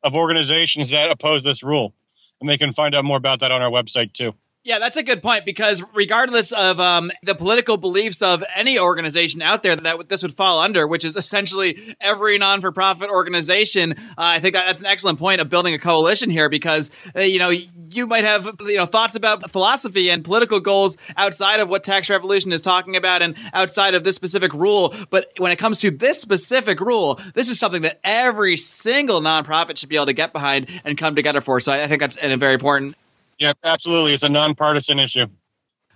of 0.02 0.14
organizations 0.14 0.90
that 0.90 1.10
oppose 1.10 1.44
this 1.44 1.62
rule. 1.62 1.92
And 2.40 2.48
they 2.48 2.56
can 2.56 2.72
find 2.72 2.94
out 2.94 3.04
more 3.04 3.18
about 3.18 3.40
that 3.40 3.52
on 3.52 3.62
our 3.62 3.70
website 3.70 4.12
too. 4.12 4.32
Yeah, 4.62 4.78
that's 4.78 4.98
a 4.98 5.02
good 5.02 5.22
point 5.22 5.46
because 5.46 5.82
regardless 5.94 6.52
of 6.52 6.78
um, 6.80 7.10
the 7.22 7.34
political 7.34 7.78
beliefs 7.78 8.20
of 8.20 8.44
any 8.54 8.78
organization 8.78 9.40
out 9.40 9.62
there 9.62 9.74
that 9.74 10.10
this 10.10 10.22
would 10.22 10.34
fall 10.34 10.58
under, 10.58 10.86
which 10.86 11.02
is 11.02 11.16
essentially 11.16 11.96
every 11.98 12.36
non-for-profit 12.36 13.08
organization, 13.08 13.92
uh, 13.92 14.14
I 14.18 14.38
think 14.38 14.54
that 14.54 14.66
that's 14.66 14.80
an 14.80 14.86
excellent 14.86 15.18
point 15.18 15.40
of 15.40 15.48
building 15.48 15.72
a 15.72 15.78
coalition 15.78 16.28
here 16.28 16.50
because 16.50 16.90
uh, 17.16 17.20
you 17.20 17.38
know 17.38 17.48
you 17.48 18.06
might 18.06 18.24
have 18.24 18.50
you 18.60 18.76
know 18.76 18.84
thoughts 18.84 19.14
about 19.14 19.50
philosophy 19.50 20.10
and 20.10 20.22
political 20.22 20.60
goals 20.60 20.98
outside 21.16 21.60
of 21.60 21.70
what 21.70 21.82
Tax 21.82 22.10
Revolution 22.10 22.52
is 22.52 22.60
talking 22.60 22.96
about 22.96 23.22
and 23.22 23.36
outside 23.54 23.94
of 23.94 24.04
this 24.04 24.14
specific 24.14 24.52
rule, 24.52 24.94
but 25.08 25.32
when 25.38 25.52
it 25.52 25.56
comes 25.56 25.80
to 25.80 25.90
this 25.90 26.20
specific 26.20 26.80
rule, 26.80 27.18
this 27.32 27.48
is 27.48 27.58
something 27.58 27.80
that 27.80 27.98
every 28.04 28.58
single 28.58 29.22
nonprofit 29.22 29.78
should 29.78 29.88
be 29.88 29.96
able 29.96 30.04
to 30.04 30.12
get 30.12 30.34
behind 30.34 30.68
and 30.84 30.98
come 30.98 31.14
together 31.14 31.40
for. 31.40 31.60
So 31.60 31.72
I 31.72 31.86
think 31.86 32.00
that's 32.00 32.22
a 32.22 32.36
very 32.36 32.52
important 32.52 32.94
Yep, 33.40 33.59
absolutely. 33.64 34.12
It's 34.14 34.22
a 34.22 34.29
nonpartisan 34.29 34.98
issue. 34.98 35.26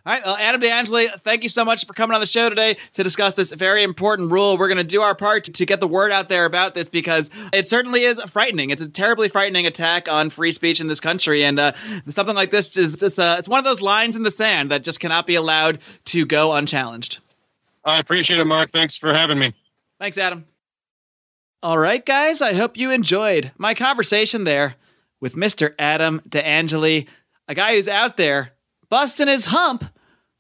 All 0.07 0.13
right, 0.13 0.23
well, 0.23 0.37
Adam 0.37 0.61
de 0.61 0.71
Angeli, 0.71 1.09
thank 1.23 1.43
you 1.43 1.49
so 1.49 1.65
much 1.65 1.87
for 1.87 1.95
coming 1.95 2.15
on 2.15 2.21
the 2.21 2.27
show 2.27 2.51
today 2.51 2.77
to 2.93 3.03
discuss 3.03 3.35
this 3.35 3.53
very 3.53 3.83
important 3.83 4.31
rule. 4.31 4.59
We're 4.59 4.69
going 4.69 4.77
to 4.77 4.85
do 4.85 5.01
our 5.01 5.15
part 5.15 5.45
to 5.45 5.65
get 5.65 5.81
the 5.81 5.89
word 5.89 6.13
out 6.13 6.29
there 6.29 6.45
about 6.45 6.75
this 6.75 6.91
because 6.91 7.31
it 7.55 7.65
certainly 7.67 8.05
is 8.05 8.21
frightening. 8.23 8.69
It's 8.69 8.83
a 8.83 8.89
terribly 8.89 9.31
frightening 9.31 9.67
attack 9.67 10.07
on 10.07 10.29
free 10.29 10.53
speech 10.53 10.79
in 10.79 10.89
this 10.89 11.01
country, 11.01 11.43
and 11.43 11.59
uh, 11.59 11.73
something 12.09 12.35
like 12.35 12.51
this 12.51 12.77
is 12.77 12.99
just 12.99 13.19
uh, 13.19 13.37
it's 13.39 13.49
one 13.49 13.59
of 13.59 13.65
those 13.65 13.81
lines 13.81 14.15
in 14.15 14.25
the 14.25 14.31
sand 14.31 14.71
that 14.71 14.83
just 14.83 15.01
cannot 15.01 15.27
be 15.27 15.37
allowed 15.37 15.79
to 16.07 16.27
go 16.27 16.53
unchallenged. 16.53 17.21
I 17.83 17.99
appreciate 17.99 18.41
it, 18.41 18.45
Marc. 18.45 18.73
Thanks 18.73 18.99
for 18.99 19.13
having 19.13 19.39
me. 19.39 19.55
Thanks, 19.99 20.19
Adam. 20.19 20.45
All 21.63 21.79
right, 21.79 22.05
guys, 22.05 22.43
I 22.43 22.53
hope 22.53 22.77
you 22.77 22.91
enjoyed 22.91 23.53
my 23.57 23.73
conversation 23.73 24.45
there 24.45 24.75
with 25.19 25.35
Mr. 25.35 25.75
Adam 25.79 26.21
de 26.29 26.47
Angeli 26.47 27.07
a 27.49 27.55
guy 27.55 27.75
who's 27.75 27.89
out 27.89 28.17
there 28.17 28.53
busting 28.89 29.29
his 29.29 29.47
hump 29.47 29.85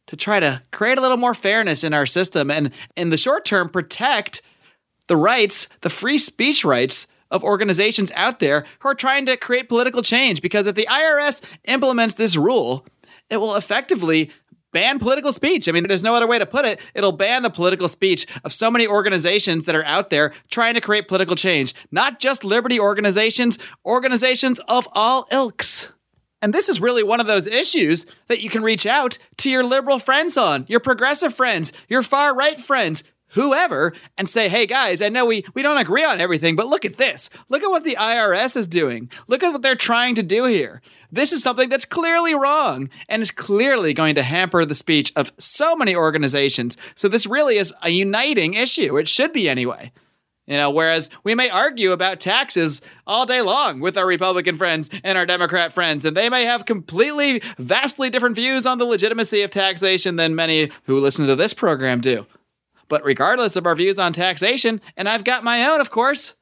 to 0.06 0.16
try 0.16 0.40
to 0.40 0.62
create 0.70 0.98
a 0.98 1.00
little 1.00 1.16
more 1.16 1.34
fairness 1.34 1.82
in 1.84 1.94
our 1.94 2.06
system 2.06 2.50
and 2.50 2.70
in 2.96 3.10
the 3.10 3.16
short 3.16 3.44
term 3.44 3.68
protect 3.68 4.42
the 5.06 5.16
rights, 5.16 5.68
the 5.80 5.90
free 5.90 6.18
speech 6.18 6.64
rights 6.64 7.06
of 7.30 7.42
organizations 7.42 8.12
out 8.14 8.38
there 8.38 8.64
who 8.80 8.88
are 8.88 8.94
trying 8.94 9.26
to 9.26 9.36
create 9.36 9.68
political 9.68 10.02
change 10.02 10.40
because 10.40 10.66
if 10.66 10.74
the 10.74 10.86
IRS 10.90 11.42
implements 11.64 12.14
this 12.14 12.36
rule, 12.36 12.86
it 13.28 13.38
will 13.38 13.56
effectively 13.56 14.30
ban 14.72 14.98
political 14.98 15.32
speech. 15.32 15.68
I 15.68 15.72
mean, 15.72 15.86
there's 15.86 16.02
no 16.02 16.14
other 16.14 16.26
way 16.26 16.38
to 16.38 16.46
put 16.46 16.64
it. 16.64 16.80
It'll 16.94 17.12
ban 17.12 17.42
the 17.42 17.50
political 17.50 17.88
speech 17.88 18.26
of 18.44 18.52
so 18.52 18.70
many 18.70 18.86
organizations 18.86 19.64
that 19.64 19.74
are 19.74 19.84
out 19.84 20.10
there 20.10 20.32
trying 20.50 20.74
to 20.74 20.80
create 20.80 21.08
political 21.08 21.36
change, 21.36 21.74
not 21.90 22.18
just 22.18 22.44
liberty 22.44 22.78
organizations, 22.78 23.58
organizations 23.86 24.58
of 24.68 24.88
all 24.92 25.26
ilks. 25.30 25.88
And 26.44 26.52
this 26.52 26.68
is 26.68 26.78
really 26.78 27.02
one 27.02 27.20
of 27.20 27.26
those 27.26 27.46
issues 27.46 28.04
that 28.26 28.42
you 28.42 28.50
can 28.50 28.62
reach 28.62 28.84
out 28.84 29.16
to 29.38 29.48
your 29.48 29.64
liberal 29.64 29.98
friends 29.98 30.36
on, 30.36 30.66
your 30.68 30.78
progressive 30.78 31.32
friends, 31.32 31.72
your 31.88 32.02
far 32.02 32.36
right 32.36 32.60
friends, 32.60 33.02
whoever, 33.28 33.94
and 34.18 34.28
say, 34.28 34.50
hey 34.50 34.66
guys, 34.66 35.00
I 35.00 35.08
know 35.08 35.24
we, 35.24 35.46
we 35.54 35.62
don't 35.62 35.78
agree 35.78 36.04
on 36.04 36.20
everything, 36.20 36.54
but 36.54 36.66
look 36.66 36.84
at 36.84 36.98
this. 36.98 37.30
Look 37.48 37.62
at 37.62 37.70
what 37.70 37.82
the 37.82 37.96
IRS 37.96 38.58
is 38.58 38.66
doing. 38.66 39.10
Look 39.26 39.42
at 39.42 39.52
what 39.54 39.62
they're 39.62 39.74
trying 39.74 40.16
to 40.16 40.22
do 40.22 40.44
here. 40.44 40.82
This 41.10 41.32
is 41.32 41.42
something 41.42 41.70
that's 41.70 41.86
clearly 41.86 42.34
wrong 42.34 42.90
and 43.08 43.22
is 43.22 43.30
clearly 43.30 43.94
going 43.94 44.14
to 44.16 44.22
hamper 44.22 44.66
the 44.66 44.74
speech 44.74 45.14
of 45.16 45.32
so 45.38 45.74
many 45.74 45.96
organizations. 45.96 46.76
So 46.94 47.08
this 47.08 47.26
really 47.26 47.56
is 47.56 47.72
a 47.80 47.88
uniting 47.88 48.52
issue. 48.52 48.98
It 48.98 49.08
should 49.08 49.32
be 49.32 49.48
anyway. 49.48 49.92
You 50.46 50.58
know, 50.58 50.68
whereas 50.70 51.08
we 51.22 51.34
may 51.34 51.48
argue 51.48 51.92
about 51.92 52.20
taxes 52.20 52.82
all 53.06 53.24
day 53.24 53.40
long 53.40 53.80
with 53.80 53.96
our 53.96 54.06
Republican 54.06 54.58
friends 54.58 54.90
and 55.02 55.16
our 55.16 55.24
Democrat 55.24 55.72
friends, 55.72 56.04
and 56.04 56.14
they 56.14 56.28
may 56.28 56.44
have 56.44 56.66
completely, 56.66 57.40
vastly 57.56 58.10
different 58.10 58.36
views 58.36 58.66
on 58.66 58.76
the 58.76 58.84
legitimacy 58.84 59.40
of 59.40 59.50
taxation 59.50 60.16
than 60.16 60.34
many 60.34 60.70
who 60.84 60.98
listen 60.98 61.26
to 61.26 61.36
this 61.36 61.54
program 61.54 62.00
do. 62.00 62.26
But 62.88 63.04
regardless 63.04 63.56
of 63.56 63.66
our 63.66 63.74
views 63.74 63.98
on 63.98 64.12
taxation, 64.12 64.82
and 64.98 65.08
I've 65.08 65.24
got 65.24 65.44
my 65.44 65.66
own, 65.66 65.80
of 65.80 65.90
course, 65.90 66.34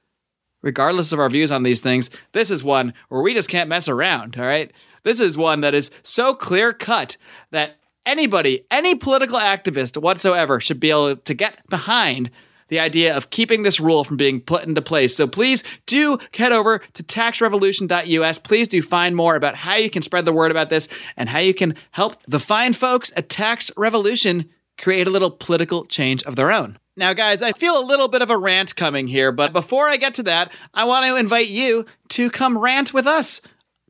regardless 0.63 1.13
of 1.13 1.21
our 1.21 1.31
views 1.31 1.53
on 1.53 1.63
these 1.63 1.81
things, 1.81 2.11
this 2.33 2.51
is 2.51 2.65
one 2.65 2.95
where 3.09 3.23
we 3.23 3.35
just 3.35 3.49
can't 3.49 3.69
mess 3.69 3.89
around, 3.89 4.37
all 4.37 4.45
right? 4.45 4.73
This 5.05 5.21
is 5.21 5.39
one 5.39 5.61
that 5.61 5.75
is 5.75 5.93
so 6.03 6.35
clear 6.35 6.73
cut 6.73 7.17
that 7.53 7.79
anybody, 8.05 8.65
any 8.69 8.97
political 8.97 9.39
activist 9.39 10.01
whatsoever, 10.01 10.59
should 10.59 10.81
be 10.81 10.91
able 10.91 11.15
to 11.15 11.35
get 11.35 11.65
behind 11.69 12.31
the 12.73 12.81
idea 12.81 13.15
of 13.15 13.29
keeping 13.29 13.65
this 13.65 13.79
rule 13.79 14.03
from 14.03 14.17
being 14.17 14.41
put 14.41 14.65
into 14.65 14.81
place. 14.81 15.15
So 15.15 15.27
please 15.27 15.63
do 15.85 16.17
head 16.33 16.53
over 16.53 16.79
to 16.79 17.03
taxrevolution.us. 17.03 18.39
Please 18.39 18.67
do 18.67 18.81
find 18.81 19.15
more 19.15 19.37
about 19.37 19.57
how 19.57 19.75
you 19.75 19.91
can 19.91 20.01
spread 20.01 20.25
the 20.25 20.33
word 20.33 20.51
about 20.51 20.71
this 20.71 20.89
and 21.15 21.29
how 21.29 21.39
you 21.39 21.53
can 21.53 21.75
help 21.91 22.17
the 22.27 22.41
fine 22.41 22.73
folks 22.73 23.13
at 23.15 23.29
Tax 23.29 23.71
Revolution 23.77 24.49
create 24.79 25.07
a 25.07 25.11
little 25.11 25.31
political 25.31 25.85
change 25.85 26.23
of 26.23 26.35
their 26.35 26.51
own. 26.51 26.79
Now, 26.97 27.13
guys, 27.13 27.43
I 27.43 27.53
feel 27.53 27.79
a 27.79 27.85
little 27.85 28.09
bit 28.09 28.23
of 28.23 28.31
a 28.31 28.39
rant 28.39 28.75
coming 28.75 29.07
here, 29.07 29.33
but 29.33 29.53
before 29.53 29.91
I 29.91 29.99
get 29.99 30.15
to 30.15 30.23
that, 30.23 30.51
I 30.73 30.85
want 30.85 31.05
to 31.05 31.17
invite 31.17 31.49
you 31.49 31.85
to 32.09 32.31
come 32.31 32.57
rant 32.57 32.95
with 32.95 33.07
us 33.07 33.43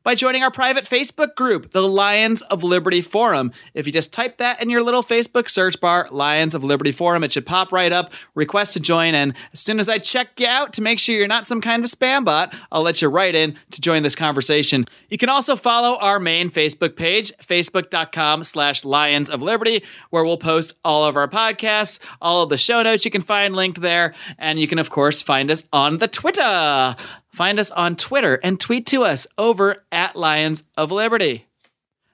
by 0.03 0.15
joining 0.15 0.43
our 0.43 0.51
private 0.51 0.85
Facebook 0.85 1.35
group, 1.35 1.71
the 1.71 1.83
Lions 1.83 2.43
of 2.43 2.62
Liberty 2.62 3.01
Forum. 3.01 3.53
If 3.75 3.87
you 3.87 3.93
just 3.93 4.12
type 4.12 4.38
that 4.38 4.61
in 4.62 4.71
your 4.71 4.83
little 4.83 5.03
Facebook 5.03 5.49
search 5.49 5.81
bar, 5.81 6.09
Lions 6.11 6.55
of 6.55 6.65
Liberty 6.65 6.93
Forum, 6.93 7.25
it 7.25 7.33
should 7.33 7.47
pop 7.47 7.73
right 7.73 7.93
up. 7.93 8.12
Request 8.35 8.73
to 8.75 8.81
join, 8.81 9.15
and 9.15 9.35
as 9.53 9.61
soon 9.61 9.81
as 9.81 9.88
I 9.88 9.99
check 9.99 10.38
you 10.38 10.47
out 10.47 10.73
to 10.75 10.83
make 10.83 10.99
sure 10.99 11.15
you're 11.15 11.29
not 11.29 11.47
some 11.47 11.61
kind 11.61 11.85
of 11.85 11.91
spam 11.91 12.25
bot, 12.25 12.55
I'll 12.71 12.83
let 12.83 13.03
you 13.03 13.09
right 13.09 13.35
in 13.35 13.57
to 13.71 13.81
join 13.81 14.03
this 14.03 14.15
conversation. 14.15 14.87
You 15.09 15.19
can 15.19 15.29
also 15.29 15.57
follow 15.57 15.99
our 15.99 16.19
main 16.19 16.51
Facebook 16.51 16.97
page, 16.97 17.33
facebook.com 17.38 18.45
slash 18.45 18.85
Lions 18.85 19.31
of 19.31 19.43
Liberty, 19.43 19.83
where 20.11 20.25
we'll 20.25 20.37
post 20.37 20.79
all 20.85 21.05
of 21.05 21.17
our 21.17 21.29
podcasts, 21.29 21.99
all 22.21 22.43
of 22.43 22.49
the 22.49 22.59
show 22.59 22.83
notes 22.83 23.05
you 23.05 23.11
can 23.11 23.21
find 23.21 23.55
linked 23.55 23.81
there, 23.81 24.15
and 24.38 24.59
you 24.59 24.67
can, 24.67 24.79
of 24.79 24.91
course, 24.91 25.23
find 25.23 25.51
us 25.51 25.65
on 25.73 25.99
the 25.99 26.09
Twitter. 26.09 26.97
Find 27.33 27.59
us 27.59 27.71
on 27.71 27.97
Twitter 27.97 28.38
and 28.45 28.61
tweet 28.61 28.85
to 28.87 29.05
us 29.05 29.27
over 29.38 29.85
at 29.90 30.14
Lions 30.14 30.64
of 30.77 30.92
Liberty. 30.92 31.47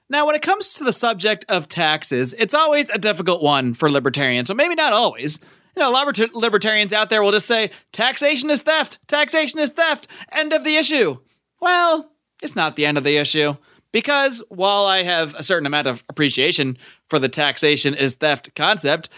Now, 0.09 0.25
when 0.25 0.33
it 0.33 0.41
comes 0.41 0.73
to 0.73 0.83
the 0.83 0.93
subject 0.93 1.45
of 1.49 1.67
taxes, 1.67 2.33
it's 2.39 2.53
always 2.53 2.89
a 2.89 2.97
difficult 2.97 3.43
one 3.43 3.73
for 3.73 3.91
libertarians. 3.91 4.47
So 4.47 4.53
maybe 4.53 4.75
not 4.75 4.93
always. 4.93 5.39
You 5.75 5.83
know, 5.83 5.91
libertarians 5.91 6.93
out 6.93 7.09
there 7.09 7.21
will 7.21 7.33
just 7.33 7.45
say, 7.45 7.69
taxation 7.91 8.49
is 8.49 8.61
theft, 8.61 8.97
taxation 9.07 9.59
is 9.59 9.71
theft, 9.71 10.07
end 10.31 10.53
of 10.53 10.63
the 10.63 10.77
issue. 10.77 11.19
Well, 11.59 12.11
it's 12.41 12.55
not 12.55 12.75
the 12.75 12.85
end 12.85 12.97
of 12.97 13.03
the 13.03 13.17
issue. 13.17 13.57
Because 13.91 14.43
while 14.49 14.85
I 14.85 15.03
have 15.03 15.35
a 15.35 15.43
certain 15.43 15.65
amount 15.65 15.87
of 15.87 16.03
appreciation 16.07 16.77
for 17.09 17.19
the 17.19 17.29
taxation 17.29 17.93
is 17.93 18.13
theft 18.15 18.55
concept, 18.55 19.09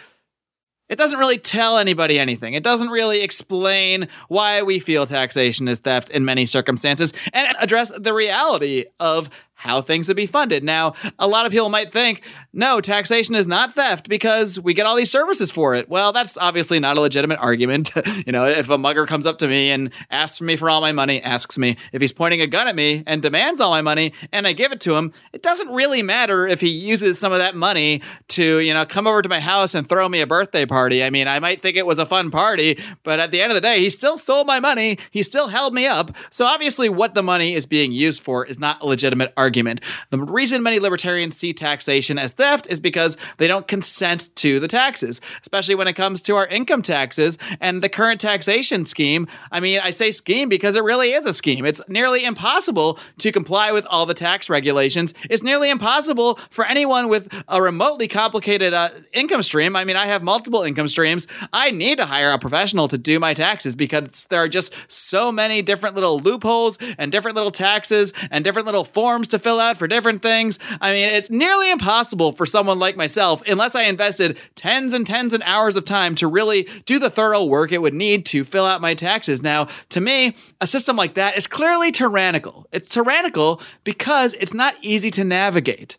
it 0.91 0.97
doesn't 0.97 1.17
really 1.17 1.37
tell 1.37 1.77
anybody 1.77 2.19
anything. 2.19 2.53
It 2.53 2.63
doesn't 2.63 2.89
really 2.89 3.21
explain 3.21 4.09
why 4.27 4.61
we 4.61 4.77
feel 4.77 5.07
taxation 5.07 5.69
is 5.69 5.79
theft 5.79 6.09
in 6.09 6.25
many 6.25 6.45
circumstances 6.45 7.13
and 7.31 7.55
address 7.61 7.93
the 7.97 8.13
reality 8.13 8.85
of 8.99 9.29
how 9.61 9.79
things 9.79 10.07
would 10.07 10.17
be 10.17 10.25
funded. 10.25 10.63
Now, 10.63 10.93
a 11.19 11.27
lot 11.27 11.45
of 11.45 11.51
people 11.51 11.69
might 11.69 11.91
think, 11.91 12.23
no, 12.51 12.81
taxation 12.81 13.35
is 13.35 13.45
not 13.45 13.75
theft 13.75 14.09
because 14.09 14.59
we 14.59 14.73
get 14.73 14.87
all 14.87 14.95
these 14.95 15.11
services 15.11 15.51
for 15.51 15.75
it. 15.75 15.87
Well, 15.87 16.11
that's 16.11 16.35
obviously 16.35 16.79
not 16.79 16.97
a 16.97 16.99
legitimate 16.99 17.37
argument. 17.37 17.91
you 18.25 18.31
know, 18.31 18.47
if 18.47 18.71
a 18.71 18.77
mugger 18.79 19.05
comes 19.05 19.27
up 19.27 19.37
to 19.37 19.47
me 19.47 19.69
and 19.69 19.91
asks 20.09 20.41
me 20.41 20.55
for 20.55 20.67
all 20.67 20.81
my 20.81 20.91
money, 20.91 21.21
asks 21.21 21.59
me 21.59 21.77
if 21.91 22.01
he's 22.01 22.11
pointing 22.11 22.41
a 22.41 22.47
gun 22.47 22.67
at 22.67 22.75
me 22.75 23.03
and 23.05 23.21
demands 23.21 23.61
all 23.61 23.69
my 23.69 23.83
money 23.83 24.13
and 24.31 24.47
I 24.47 24.53
give 24.53 24.71
it 24.71 24.81
to 24.81 24.95
him, 24.95 25.13
it 25.31 25.43
doesn't 25.43 25.69
really 25.69 26.01
matter 26.01 26.47
if 26.47 26.59
he 26.59 26.69
uses 26.69 27.19
some 27.19 27.31
of 27.31 27.37
that 27.37 27.55
money 27.55 28.01
to, 28.29 28.57
you 28.57 28.73
know, 28.73 28.83
come 28.83 29.05
over 29.05 29.21
to 29.21 29.29
my 29.29 29.39
house 29.39 29.75
and 29.75 29.87
throw 29.87 30.09
me 30.09 30.21
a 30.21 30.27
birthday 30.27 30.65
party. 30.65 31.03
I 31.03 31.11
mean, 31.11 31.27
I 31.27 31.37
might 31.37 31.61
think 31.61 31.77
it 31.77 31.85
was 31.85 31.99
a 31.99 32.05
fun 32.07 32.31
party, 32.31 32.79
but 33.03 33.19
at 33.19 33.29
the 33.29 33.39
end 33.39 33.51
of 33.51 33.55
the 33.55 33.61
day, 33.61 33.77
he 33.77 33.91
still 33.91 34.17
stole 34.17 34.43
my 34.43 34.59
money. 34.59 34.97
He 35.11 35.21
still 35.21 35.49
held 35.49 35.75
me 35.75 35.85
up. 35.85 36.09
So 36.31 36.47
obviously, 36.47 36.89
what 36.89 37.13
the 37.13 37.21
money 37.21 37.53
is 37.53 37.67
being 37.67 37.91
used 37.91 38.23
for 38.23 38.43
is 38.43 38.57
not 38.57 38.81
a 38.81 38.87
legitimate 38.87 39.31
argument 39.37 39.50
argument. 39.51 39.81
The 40.11 40.17
reason 40.17 40.63
many 40.63 40.79
libertarians 40.79 41.35
see 41.35 41.51
taxation 41.51 42.17
as 42.17 42.31
theft 42.31 42.67
is 42.69 42.79
because 42.79 43.17
they 43.35 43.47
don't 43.47 43.67
consent 43.67 44.33
to 44.37 44.61
the 44.61 44.67
taxes, 44.69 45.19
especially 45.41 45.75
when 45.75 45.89
it 45.89 45.93
comes 45.93 46.21
to 46.21 46.37
our 46.37 46.47
income 46.47 46.81
taxes 46.81 47.37
and 47.59 47.81
the 47.81 47.89
current 47.89 48.21
taxation 48.21 48.85
scheme. 48.85 49.27
I 49.51 49.59
mean, 49.59 49.81
I 49.83 49.89
say 49.89 50.11
scheme 50.11 50.47
because 50.47 50.77
it 50.77 50.83
really 50.85 51.11
is 51.11 51.25
a 51.25 51.33
scheme. 51.33 51.65
It's 51.65 51.81
nearly 51.89 52.23
impossible 52.23 52.97
to 53.17 53.31
comply 53.33 53.73
with 53.73 53.85
all 53.87 54.05
the 54.05 54.13
tax 54.13 54.49
regulations. 54.49 55.13
It's 55.29 55.43
nearly 55.43 55.69
impossible 55.69 56.35
for 56.49 56.63
anyone 56.63 57.09
with 57.09 57.27
a 57.49 57.61
remotely 57.61 58.07
complicated 58.07 58.73
uh, 58.73 58.91
income 59.11 59.43
stream. 59.43 59.75
I 59.75 59.83
mean, 59.83 59.97
I 59.97 60.05
have 60.05 60.23
multiple 60.23 60.63
income 60.63 60.87
streams. 60.87 61.27
I 61.51 61.71
need 61.71 61.97
to 61.97 62.05
hire 62.05 62.31
a 62.31 62.39
professional 62.39 62.87
to 62.87 62.97
do 62.97 63.19
my 63.19 63.33
taxes 63.33 63.75
because 63.75 64.27
there 64.29 64.39
are 64.41 64.47
just 64.47 64.73
so 64.87 65.29
many 65.29 65.61
different 65.61 65.95
little 65.95 66.19
loopholes 66.19 66.77
and 66.97 67.11
different 67.11 67.35
little 67.35 67.51
taxes 67.51 68.13
and 68.29 68.45
different 68.45 68.65
little 68.65 68.85
forms 68.85 69.27
to 69.29 69.39
fill 69.41 69.59
out 69.59 69.77
for 69.77 69.87
different 69.87 70.21
things. 70.21 70.59
I 70.79 70.93
mean, 70.93 71.07
it's 71.07 71.29
nearly 71.29 71.71
impossible 71.71 72.31
for 72.31 72.45
someone 72.45 72.79
like 72.79 72.95
myself, 72.95 73.41
unless 73.47 73.75
I 73.75 73.83
invested 73.83 74.37
tens 74.55 74.93
and 74.93 75.05
tens 75.05 75.33
of 75.33 75.41
hours 75.45 75.75
of 75.75 75.85
time 75.85 76.15
to 76.15 76.27
really 76.27 76.67
do 76.85 76.99
the 76.99 77.09
thorough 77.09 77.43
work 77.43 77.71
it 77.71 77.81
would 77.81 77.93
need 77.93 78.25
to 78.27 78.43
fill 78.43 78.65
out 78.65 78.81
my 78.81 78.93
taxes. 78.93 79.43
Now, 79.43 79.67
to 79.89 80.01
me, 80.01 80.35
a 80.59 80.67
system 80.67 80.95
like 80.95 81.15
that 81.15 81.37
is 81.37 81.47
clearly 81.47 81.91
tyrannical. 81.91 82.67
It's 82.71 82.89
tyrannical 82.89 83.61
because 83.83 84.33
it's 84.35 84.53
not 84.53 84.75
easy 84.81 85.11
to 85.11 85.23
navigate. 85.23 85.97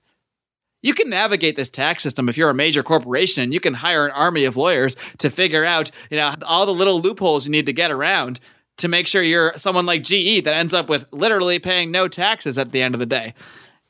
You 0.83 0.95
can 0.95 1.09
navigate 1.09 1.55
this 1.55 1.71
tax 1.71 2.03
system 2.03 2.29
if 2.29 2.37
you're 2.37 2.51
a 2.51 2.55
major 2.55 2.83
corporation 2.83 3.45
and 3.45 3.55
you 3.55 3.61
can 3.61 3.75
hire 3.75 4.07
an 4.07 4.13
army 4.13 4.45
of 4.45 4.57
lawyers 4.57 4.97
to 5.19 5.31
figure 5.31 5.65
out, 5.65 5.93
you 6.11 6.17
know, 6.17 6.35
all 6.45 6.67
the 6.67 6.75
little 6.75 7.01
loopholes 7.01 7.47
you 7.47 7.53
need 7.53 7.67
to 7.67 7.73
get 7.73 7.93
around 7.93 8.41
to 8.79 8.89
make 8.89 9.07
sure 9.07 9.23
you're 9.23 9.53
someone 9.57 9.87
like 9.87 10.03
GE 10.03 10.45
that 10.45 10.55
ends 10.55 10.75
up 10.75 10.89
with 10.89 11.07
literally 11.13 11.59
paying 11.59 11.91
no 11.91 12.09
taxes 12.09 12.59
at 12.59 12.73
the 12.73 12.83
end 12.83 12.95
of 12.95 12.99
the 12.99 13.07
day. 13.07 13.35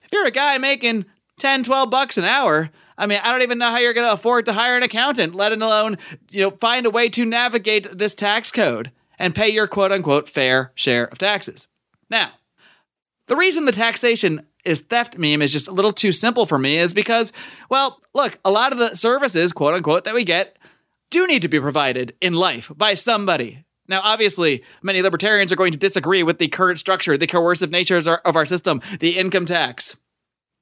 If 0.03 0.13
you're 0.13 0.27
a 0.27 0.31
guy 0.31 0.59
making 0.59 1.07
10, 1.39 1.65
12 1.65 1.91
bucks 1.91 2.19
an 2.19 2.25
hour, 2.25 2.71
I 2.99 3.07
mean, 3.07 3.21
I 3.23 3.33
don't 3.33 3.43
even 3.43 3.59
know 3.59 3.71
how 3.71 3.79
you're 3.79 3.95
going 3.95 4.07
to 4.07 4.13
afford 4.13 4.45
to 4.47 4.53
hire 4.53 4.77
an 4.77 4.83
accountant, 4.83 5.35
let 5.35 5.53
alone, 5.53 5.99
you 6.31 6.43
know, 6.43 6.51
find 6.51 6.87
a 6.87 6.91
way 6.91 7.09
to 7.11 7.25
navigate 7.25 7.99
this 7.99 8.15
tax 8.15 8.51
code 8.51 8.93
and 9.19 9.35
pay 9.35 9.49
your 9.49 9.67
quote 9.67 9.93
unquote 9.93 10.29
fair 10.29 10.73
share 10.75 11.05
of 11.07 11.19
taxes. 11.19 11.69
Now, 12.11 12.33
the 13.27 13.37
reason 13.37 13.65
the 13.65 13.73
taxation 13.73 14.47
is 14.65 14.81
theft 14.81 15.19
meme 15.19 15.43
is 15.43 15.53
just 15.53 15.69
a 15.69 15.73
little 15.73 15.93
too 15.93 16.13
simple 16.13 16.47
for 16.47 16.59
me 16.59 16.77
is 16.77 16.95
because, 16.95 17.33
well, 17.69 18.01
look, 18.15 18.39
a 18.45 18.51
lot 18.51 18.73
of 18.73 18.79
the 18.79 18.95
services, 18.95 19.53
quote 19.53 19.75
unquote, 19.75 20.05
that 20.05 20.15
we 20.15 20.25
get 20.25 20.59
do 21.11 21.27
need 21.27 21.43
to 21.43 21.49
be 21.49 21.61
provided 21.61 22.15
in 22.21 22.33
life 22.33 22.71
by 22.77 22.95
somebody. 22.95 23.65
Now, 23.93 24.01
obviously, 24.03 24.65
many 24.81 25.03
libertarians 25.03 25.53
are 25.53 25.57
going 25.57 25.73
to 25.73 25.79
disagree 25.79 26.23
with 26.23 26.39
the 26.39 26.49
current 26.49 26.79
structure, 26.79 27.19
the 27.19 27.27
coercive 27.27 27.71
natures 27.71 28.09
of 28.09 28.37
our 28.37 28.47
system, 28.47 28.81
the 29.01 29.19
income 29.19 29.45
tax. 29.45 29.99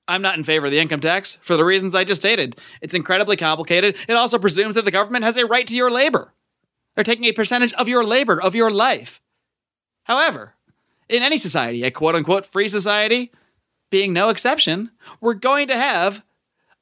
I'm 0.09 0.21
not 0.21 0.37
in 0.37 0.43
favor 0.43 0.67
of 0.67 0.73
the 0.73 0.81
income 0.81 0.99
tax 0.99 1.39
for 1.41 1.57
the 1.57 1.65
reasons 1.65 1.95
I 1.95 2.03
just 2.03 2.23
stated. 2.23 2.57
It's 2.81 2.93
incredibly 2.93 3.37
complicated. 3.37 3.97
It 4.09 4.15
also 4.15 4.37
presumes 4.37 4.75
that 4.75 4.85
the 4.85 4.91
government 4.91 5.23
has 5.23 5.37
a 5.37 5.47
right 5.47 5.65
to 5.69 5.77
your 5.77 5.93
labor. 5.93 6.35
They're 6.97 7.05
taking 7.05 7.27
a 7.27 7.31
percentage 7.33 7.73
of 7.75 7.87
your 7.87 8.03
labor, 8.03 8.43
of 8.43 8.57
your 8.57 8.69
life. 8.69 9.23
However, 10.07 10.57
in 11.09 11.23
any 11.23 11.39
society, 11.39 11.85
a 11.85 11.93
quote 11.93 12.17
unquote 12.17 12.45
free 12.45 12.67
society, 12.67 13.31
being 13.93 14.13
no 14.13 14.31
exception, 14.31 14.91
we're 15.21 15.35
going 15.35 15.69
to 15.69 15.77
have 15.77 16.25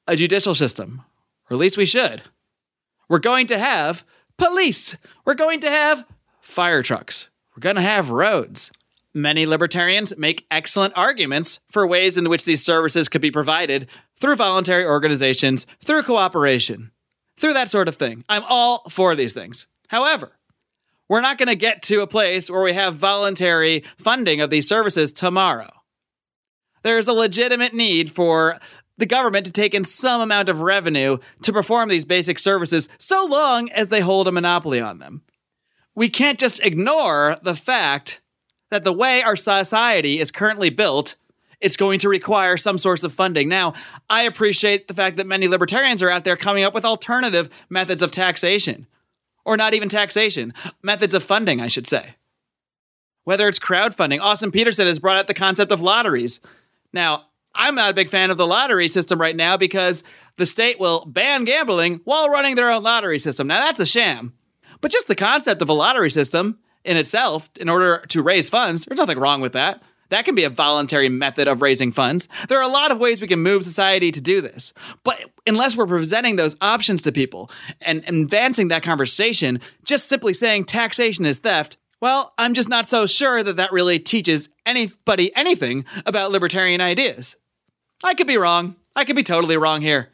a 0.06 0.16
judicial 0.16 0.54
system, 0.54 1.04
or 1.50 1.56
at 1.56 1.60
least 1.60 1.76
we 1.76 1.84
should. 1.84 2.22
We're 3.06 3.18
going 3.18 3.46
to 3.48 3.58
have 3.58 4.02
police. 4.38 4.96
We're 5.26 5.34
going 5.34 5.60
to 5.60 5.70
have 5.70 6.06
fire 6.48 6.82
trucks. 6.82 7.28
We're 7.56 7.60
going 7.60 7.76
to 7.76 7.82
have 7.82 8.10
roads. 8.10 8.70
Many 9.14 9.46
libertarians 9.46 10.16
make 10.16 10.46
excellent 10.50 10.92
arguments 10.96 11.60
for 11.70 11.86
ways 11.86 12.16
in 12.18 12.28
which 12.28 12.44
these 12.44 12.64
services 12.64 13.08
could 13.08 13.20
be 13.20 13.30
provided 13.30 13.88
through 14.20 14.36
voluntary 14.36 14.84
organizations, 14.84 15.66
through 15.82 16.02
cooperation, 16.02 16.90
through 17.36 17.54
that 17.54 17.70
sort 17.70 17.88
of 17.88 17.96
thing. 17.96 18.24
I'm 18.28 18.44
all 18.48 18.88
for 18.90 19.14
these 19.14 19.32
things. 19.32 19.66
However, 19.88 20.32
we're 21.08 21.20
not 21.20 21.38
going 21.38 21.48
to 21.48 21.56
get 21.56 21.82
to 21.84 22.02
a 22.02 22.06
place 22.06 22.50
where 22.50 22.62
we 22.62 22.74
have 22.74 22.94
voluntary 22.94 23.84
funding 23.96 24.40
of 24.40 24.50
these 24.50 24.68
services 24.68 25.12
tomorrow 25.12 25.70
there's 26.82 27.08
a 27.08 27.12
legitimate 27.12 27.74
need 27.74 28.10
for 28.10 28.58
the 28.96 29.06
government 29.06 29.46
to 29.46 29.52
take 29.52 29.74
in 29.74 29.84
some 29.84 30.20
amount 30.20 30.48
of 30.48 30.60
revenue 30.60 31.18
to 31.42 31.52
perform 31.52 31.88
these 31.88 32.04
basic 32.04 32.38
services 32.38 32.88
so 32.98 33.24
long 33.26 33.70
as 33.70 33.88
they 33.88 34.00
hold 34.00 34.26
a 34.26 34.32
monopoly 34.32 34.80
on 34.80 34.98
them. 34.98 35.22
We 35.98 36.08
can't 36.08 36.38
just 36.38 36.64
ignore 36.64 37.38
the 37.42 37.56
fact 37.56 38.20
that 38.70 38.84
the 38.84 38.92
way 38.92 39.20
our 39.20 39.34
society 39.34 40.20
is 40.20 40.30
currently 40.30 40.70
built, 40.70 41.16
it's 41.60 41.76
going 41.76 41.98
to 41.98 42.08
require 42.08 42.56
some 42.56 42.78
source 42.78 43.02
of 43.02 43.12
funding. 43.12 43.48
Now, 43.48 43.74
I 44.08 44.22
appreciate 44.22 44.86
the 44.86 44.94
fact 44.94 45.16
that 45.16 45.26
many 45.26 45.48
libertarians 45.48 46.00
are 46.00 46.08
out 46.08 46.22
there 46.22 46.36
coming 46.36 46.62
up 46.62 46.72
with 46.72 46.84
alternative 46.84 47.50
methods 47.68 48.00
of 48.00 48.12
taxation, 48.12 48.86
or 49.44 49.56
not 49.56 49.74
even 49.74 49.88
taxation, 49.88 50.54
methods 50.84 51.14
of 51.14 51.24
funding, 51.24 51.60
I 51.60 51.66
should 51.66 51.88
say. 51.88 52.14
Whether 53.24 53.48
it's 53.48 53.58
crowdfunding, 53.58 54.20
Austin 54.20 54.52
Petersen 54.52 54.86
has 54.86 55.00
brought 55.00 55.18
up 55.18 55.26
the 55.26 55.34
concept 55.34 55.72
of 55.72 55.82
lotteries. 55.82 56.38
Now, 56.92 57.24
I'm 57.56 57.74
not 57.74 57.90
a 57.90 57.94
big 57.94 58.08
fan 58.08 58.30
of 58.30 58.36
the 58.36 58.46
lottery 58.46 58.86
system 58.86 59.20
right 59.20 59.34
now 59.34 59.56
because 59.56 60.04
the 60.36 60.46
state 60.46 60.78
will 60.78 61.04
ban 61.06 61.42
gambling 61.42 62.02
while 62.04 62.30
running 62.30 62.54
their 62.54 62.70
own 62.70 62.84
lottery 62.84 63.18
system. 63.18 63.48
Now, 63.48 63.58
that's 63.58 63.80
a 63.80 63.86
sham. 63.86 64.37
But 64.80 64.90
just 64.90 65.08
the 65.08 65.14
concept 65.14 65.62
of 65.62 65.68
a 65.68 65.74
lottery 65.74 66.10
system 66.10 66.58
in 66.84 66.96
itself, 66.96 67.50
in 67.60 67.68
order 67.68 68.04
to 68.08 68.22
raise 68.22 68.48
funds, 68.48 68.84
there's 68.84 68.98
nothing 68.98 69.18
wrong 69.18 69.40
with 69.40 69.52
that. 69.52 69.82
That 70.10 70.24
can 70.24 70.34
be 70.34 70.44
a 70.44 70.50
voluntary 70.50 71.08
method 71.08 71.48
of 71.48 71.60
raising 71.60 71.92
funds. 71.92 72.28
There 72.48 72.58
are 72.58 72.62
a 72.62 72.68
lot 72.68 72.90
of 72.90 72.98
ways 72.98 73.20
we 73.20 73.28
can 73.28 73.40
move 73.40 73.62
society 73.62 74.10
to 74.10 74.20
do 74.22 74.40
this. 74.40 74.72
But 75.04 75.20
unless 75.46 75.76
we're 75.76 75.86
presenting 75.86 76.36
those 76.36 76.56
options 76.60 77.02
to 77.02 77.12
people 77.12 77.50
and 77.82 78.02
advancing 78.06 78.68
that 78.68 78.82
conversation, 78.82 79.60
just 79.84 80.08
simply 80.08 80.32
saying 80.32 80.64
taxation 80.64 81.26
is 81.26 81.40
theft, 81.40 81.76
well, 82.00 82.32
I'm 82.38 82.54
just 82.54 82.68
not 82.68 82.86
so 82.86 83.06
sure 83.06 83.42
that 83.42 83.56
that 83.56 83.72
really 83.72 83.98
teaches 83.98 84.48
anybody 84.64 85.34
anything 85.36 85.84
about 86.06 86.30
libertarian 86.30 86.80
ideas. 86.80 87.36
I 88.04 88.14
could 88.14 88.28
be 88.28 88.38
wrong. 88.38 88.76
I 88.94 89.04
could 89.04 89.16
be 89.16 89.24
totally 89.24 89.56
wrong 89.56 89.80
here. 89.80 90.10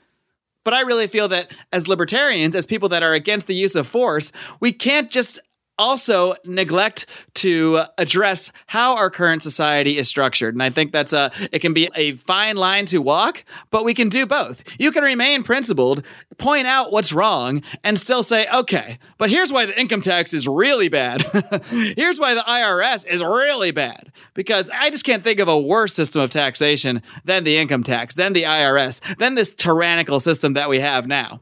But 0.64 0.74
I 0.74 0.81
really 0.81 1.07
feel 1.07 1.29
that 1.29 1.53
as 1.72 1.87
libertarians, 1.87 2.55
as 2.55 2.66
people 2.66 2.88
that 2.88 3.03
are 3.03 3.12
against 3.12 3.46
the 3.46 3.55
use 3.55 3.74
of 3.74 3.87
force, 3.87 4.33
we 4.61 4.72
can't 4.72 5.11
just 5.11 5.38
also 5.79 6.35
neglect 6.45 7.07
to 7.35 7.83
address 7.99 8.53
how 8.67 8.97
our 8.97 9.11
current 9.11 9.43
society 9.43 9.99
is 9.99 10.09
structured. 10.09 10.55
And 10.55 10.63
I 10.63 10.71
think 10.71 10.93
that's 10.93 11.13
a 11.13 11.31
it 11.53 11.61
can 11.61 11.73
be 11.73 11.89
a 11.95 12.13
fine 12.13 12.57
line 12.57 12.87
to 12.87 12.99
walk, 12.99 13.45
but 13.71 13.85
we 13.85 13.95
can 13.95 14.09
do 14.09 14.27
both. 14.27 14.63
You 14.79 14.93
can 14.93 15.03
remain 15.03 15.43
principled, 15.43 16.05
point 16.39 16.67
out 16.67 16.93
what's 16.93 17.13
wrong, 17.13 17.63
and 17.83 17.99
still 17.99 18.23
say, 18.23 18.47
okay, 18.53 18.99
but 19.19 19.31
here's 19.31 19.53
why 19.53 19.67
the 19.67 19.79
income 19.79 20.01
tax 20.01 20.33
is 20.33 20.47
really 20.47 20.89
bad. 20.89 21.23
here's 21.97 22.21
why 22.21 22.35
the 22.35 22.43
IRS 22.43 23.07
is 23.07 23.23
really 23.23 23.71
bad. 23.71 24.13
Because 24.35 24.71
I 24.71 24.91
just 24.91 25.05
can't 25.05 25.25
think 25.25 25.41
of 25.41 25.49
a 25.49 25.59
worse 25.59 25.95
system 25.95 26.23
of 26.23 26.31
taxation 26.31 27.03
than 27.25 27.45
the 27.45 27.57
income 27.57 27.83
tax, 27.83 28.15
than 28.15 28.33
the 28.33 28.45
IRS, 28.45 29.17
than 29.17 29.35
this 29.35 29.55
tyrannical 29.55 30.21
system 30.21 30.55
that 30.55 30.69
we 30.69 30.81
have 30.81 31.07
now. 31.07 31.41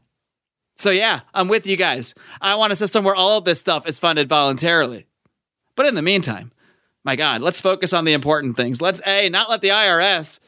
So, 0.75 0.89
yeah, 0.89 1.21
I'm 1.33 1.47
with 1.47 1.67
you 1.67 1.77
guys. 1.77 2.15
I 2.41 2.55
want 2.55 2.73
a 2.73 2.75
system 2.75 3.03
where 3.03 3.15
all 3.15 3.37
of 3.37 3.45
this 3.45 3.59
stuff 3.59 3.87
is 3.87 3.99
funded 3.99 4.27
voluntarily. 4.27 5.05
But 5.75 5.85
in 5.85 5.95
the 5.95 6.01
meantime, 6.01 6.51
my 7.03 7.15
God, 7.15 7.41
let's 7.41 7.61
focus 7.61 7.93
on 7.93 8.05
the 8.05 8.13
important 8.13 8.55
things. 8.55 8.81
Let's 8.81 9.01
A, 9.05 9.29
not 9.29 9.49
let 9.49 9.61
the 9.61 9.69
IRS 9.69 10.39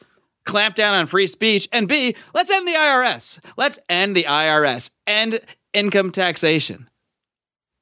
clamp 0.44 0.74
down 0.74 0.94
on 0.94 1.06
free 1.06 1.26
speech, 1.26 1.68
and 1.72 1.88
B, 1.88 2.14
let's 2.32 2.50
end 2.50 2.66
the 2.66 2.72
IRS. 2.72 3.40
Let's 3.56 3.78
end 3.88 4.16
the 4.16 4.24
IRS, 4.24 4.90
end 5.06 5.40
income 5.72 6.10
taxation. 6.12 6.88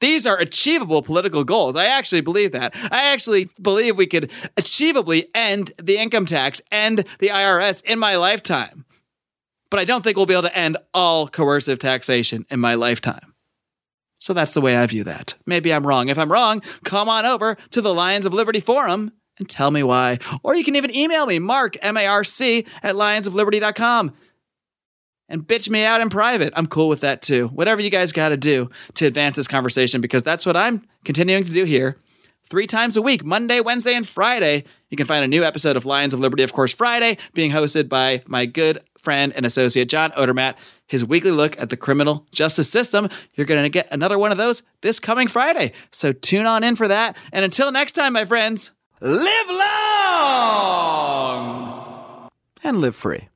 These 0.00 0.26
are 0.26 0.38
achievable 0.38 1.02
political 1.02 1.44
goals. 1.44 1.76
I 1.76 1.87
actually 1.87 2.20
believe 2.20 2.52
that. 2.52 2.74
I 2.90 3.12
actually 3.12 3.48
believe 3.61 3.96
we 3.96 4.07
could 4.07 4.30
achievably 4.57 5.26
end 5.35 5.72
the 5.80 5.98
income 5.98 6.26
tax, 6.26 6.61
end 6.72 7.07
the 7.20 7.28
IRS 7.28 7.83
in 7.85 7.98
my 7.98 8.16
lifetime 8.16 8.85
but 9.75 9.81
I 9.81 9.85
don't 9.85 10.03
think 10.05 10.17
we'll 10.17 10.25
be 10.25 10.35
able 10.35 10.43
to 10.43 10.57
end 10.57 10.77
all 10.95 11.27
coercive 11.27 11.81
taxation 11.81 12.47
in 12.49 12.61
my 12.61 12.77
lifetime. 12.77 13.35
So 14.19 14.33
that's 14.33 14.55
the 14.55 14.61
way 14.61 14.77
I 14.77 14.87
view 14.87 15.03
that. 15.03 15.35
Maybe 15.47 15.73
I'm 15.73 15.85
wrong. 15.85 16.11
If 16.11 16.17
I'm 16.17 16.31
wrong, 16.31 16.63
come 16.85 17.09
on 17.09 17.27
over 17.27 17.57
to 17.71 17.81
the 17.81 17.93
Lions 17.93 18.25
of 18.25 18.33
Liberty 18.33 18.61
Forum 18.61 19.11
and 19.37 19.49
tell 19.49 19.73
me 19.73 19.83
why. 19.83 20.21
Or 20.45 20.55
you 20.55 20.63
can 20.63 20.77
even 20.77 20.95
email 20.95 21.27
me, 21.27 21.41
Marc, 21.41 21.77
M 21.83 21.97
A 21.97 22.07
R 22.07 22.23
C, 22.23 22.67
at 22.85 22.95
lionsofliberty.com 22.95 24.13
and 25.29 25.43
bitch 25.43 25.69
me 25.69 25.85
out 25.85 26.01
in 26.01 26.09
private. 26.09 26.53
I'm 26.55 26.69
cool 26.69 26.89
with 26.89 27.01
that 27.01 27.21
too. 27.21 27.49
Whatever 27.49 27.81
you 27.81 27.91
guys 27.91 28.13
got 28.13 28.29
to 28.29 28.37
do 28.37 28.71
to 28.95 29.07
advance 29.07 29.35
this 29.35 29.49
conversation, 29.49 30.01
because 30.01 30.23
that's 30.23 30.47
what 30.47 30.57
I'm 30.57 30.87
continuing 31.05 31.43
to 31.43 31.53
do 31.53 31.65
here. 31.65 31.97
Three 32.49 32.69
times 32.69 32.97
a 32.97 33.03
week, 33.03 33.25
Monday, 33.25 33.61
Wednesday, 33.61 33.97
and 33.97 34.07
Friday. 34.07 34.63
You 34.89 34.97
can 34.97 35.07
find 35.07 35.25
a 35.25 35.29
new 35.29 35.43
episode 35.43 35.77
of 35.77 35.85
Lions 35.85 36.15
of 36.15 36.21
Liberty, 36.21 36.45
of 36.45 36.53
course, 36.53 36.73
Friday, 36.73 37.19
being 37.33 37.51
hosted 37.51 37.89
by 37.89 38.23
my 38.29 38.47
good 38.47 38.79
friend 39.05 39.33
and 39.37 39.47
associate 39.47 39.88
John 39.88 40.11
Odermatt, 40.12 40.57
his 40.87 41.05
weekly 41.05 41.31
look 41.31 41.57
at 41.61 41.69
the 41.71 41.77
criminal 41.77 42.27
justice 42.33 42.69
system. 42.69 43.09
You're 43.35 43.47
going 43.47 43.62
to 43.62 43.69
get 43.69 43.87
another 43.93 44.19
one 44.19 44.33
of 44.33 44.38
those 44.38 44.62
this 44.81 44.99
coming 44.99 45.29
Friday. 45.29 45.73
So 45.93 46.12
tune 46.12 46.47
on 46.47 46.64
in 46.64 46.75
for 46.75 46.88
that. 46.88 47.17
And 47.33 47.45
until 47.45 47.71
next 47.71 47.93
time, 47.93 48.14
my 48.14 48.25
friends, 48.25 48.73
live 49.01 49.49
long 49.51 49.90
and 52.64 52.81
live 52.81 52.97
free. 52.97 53.29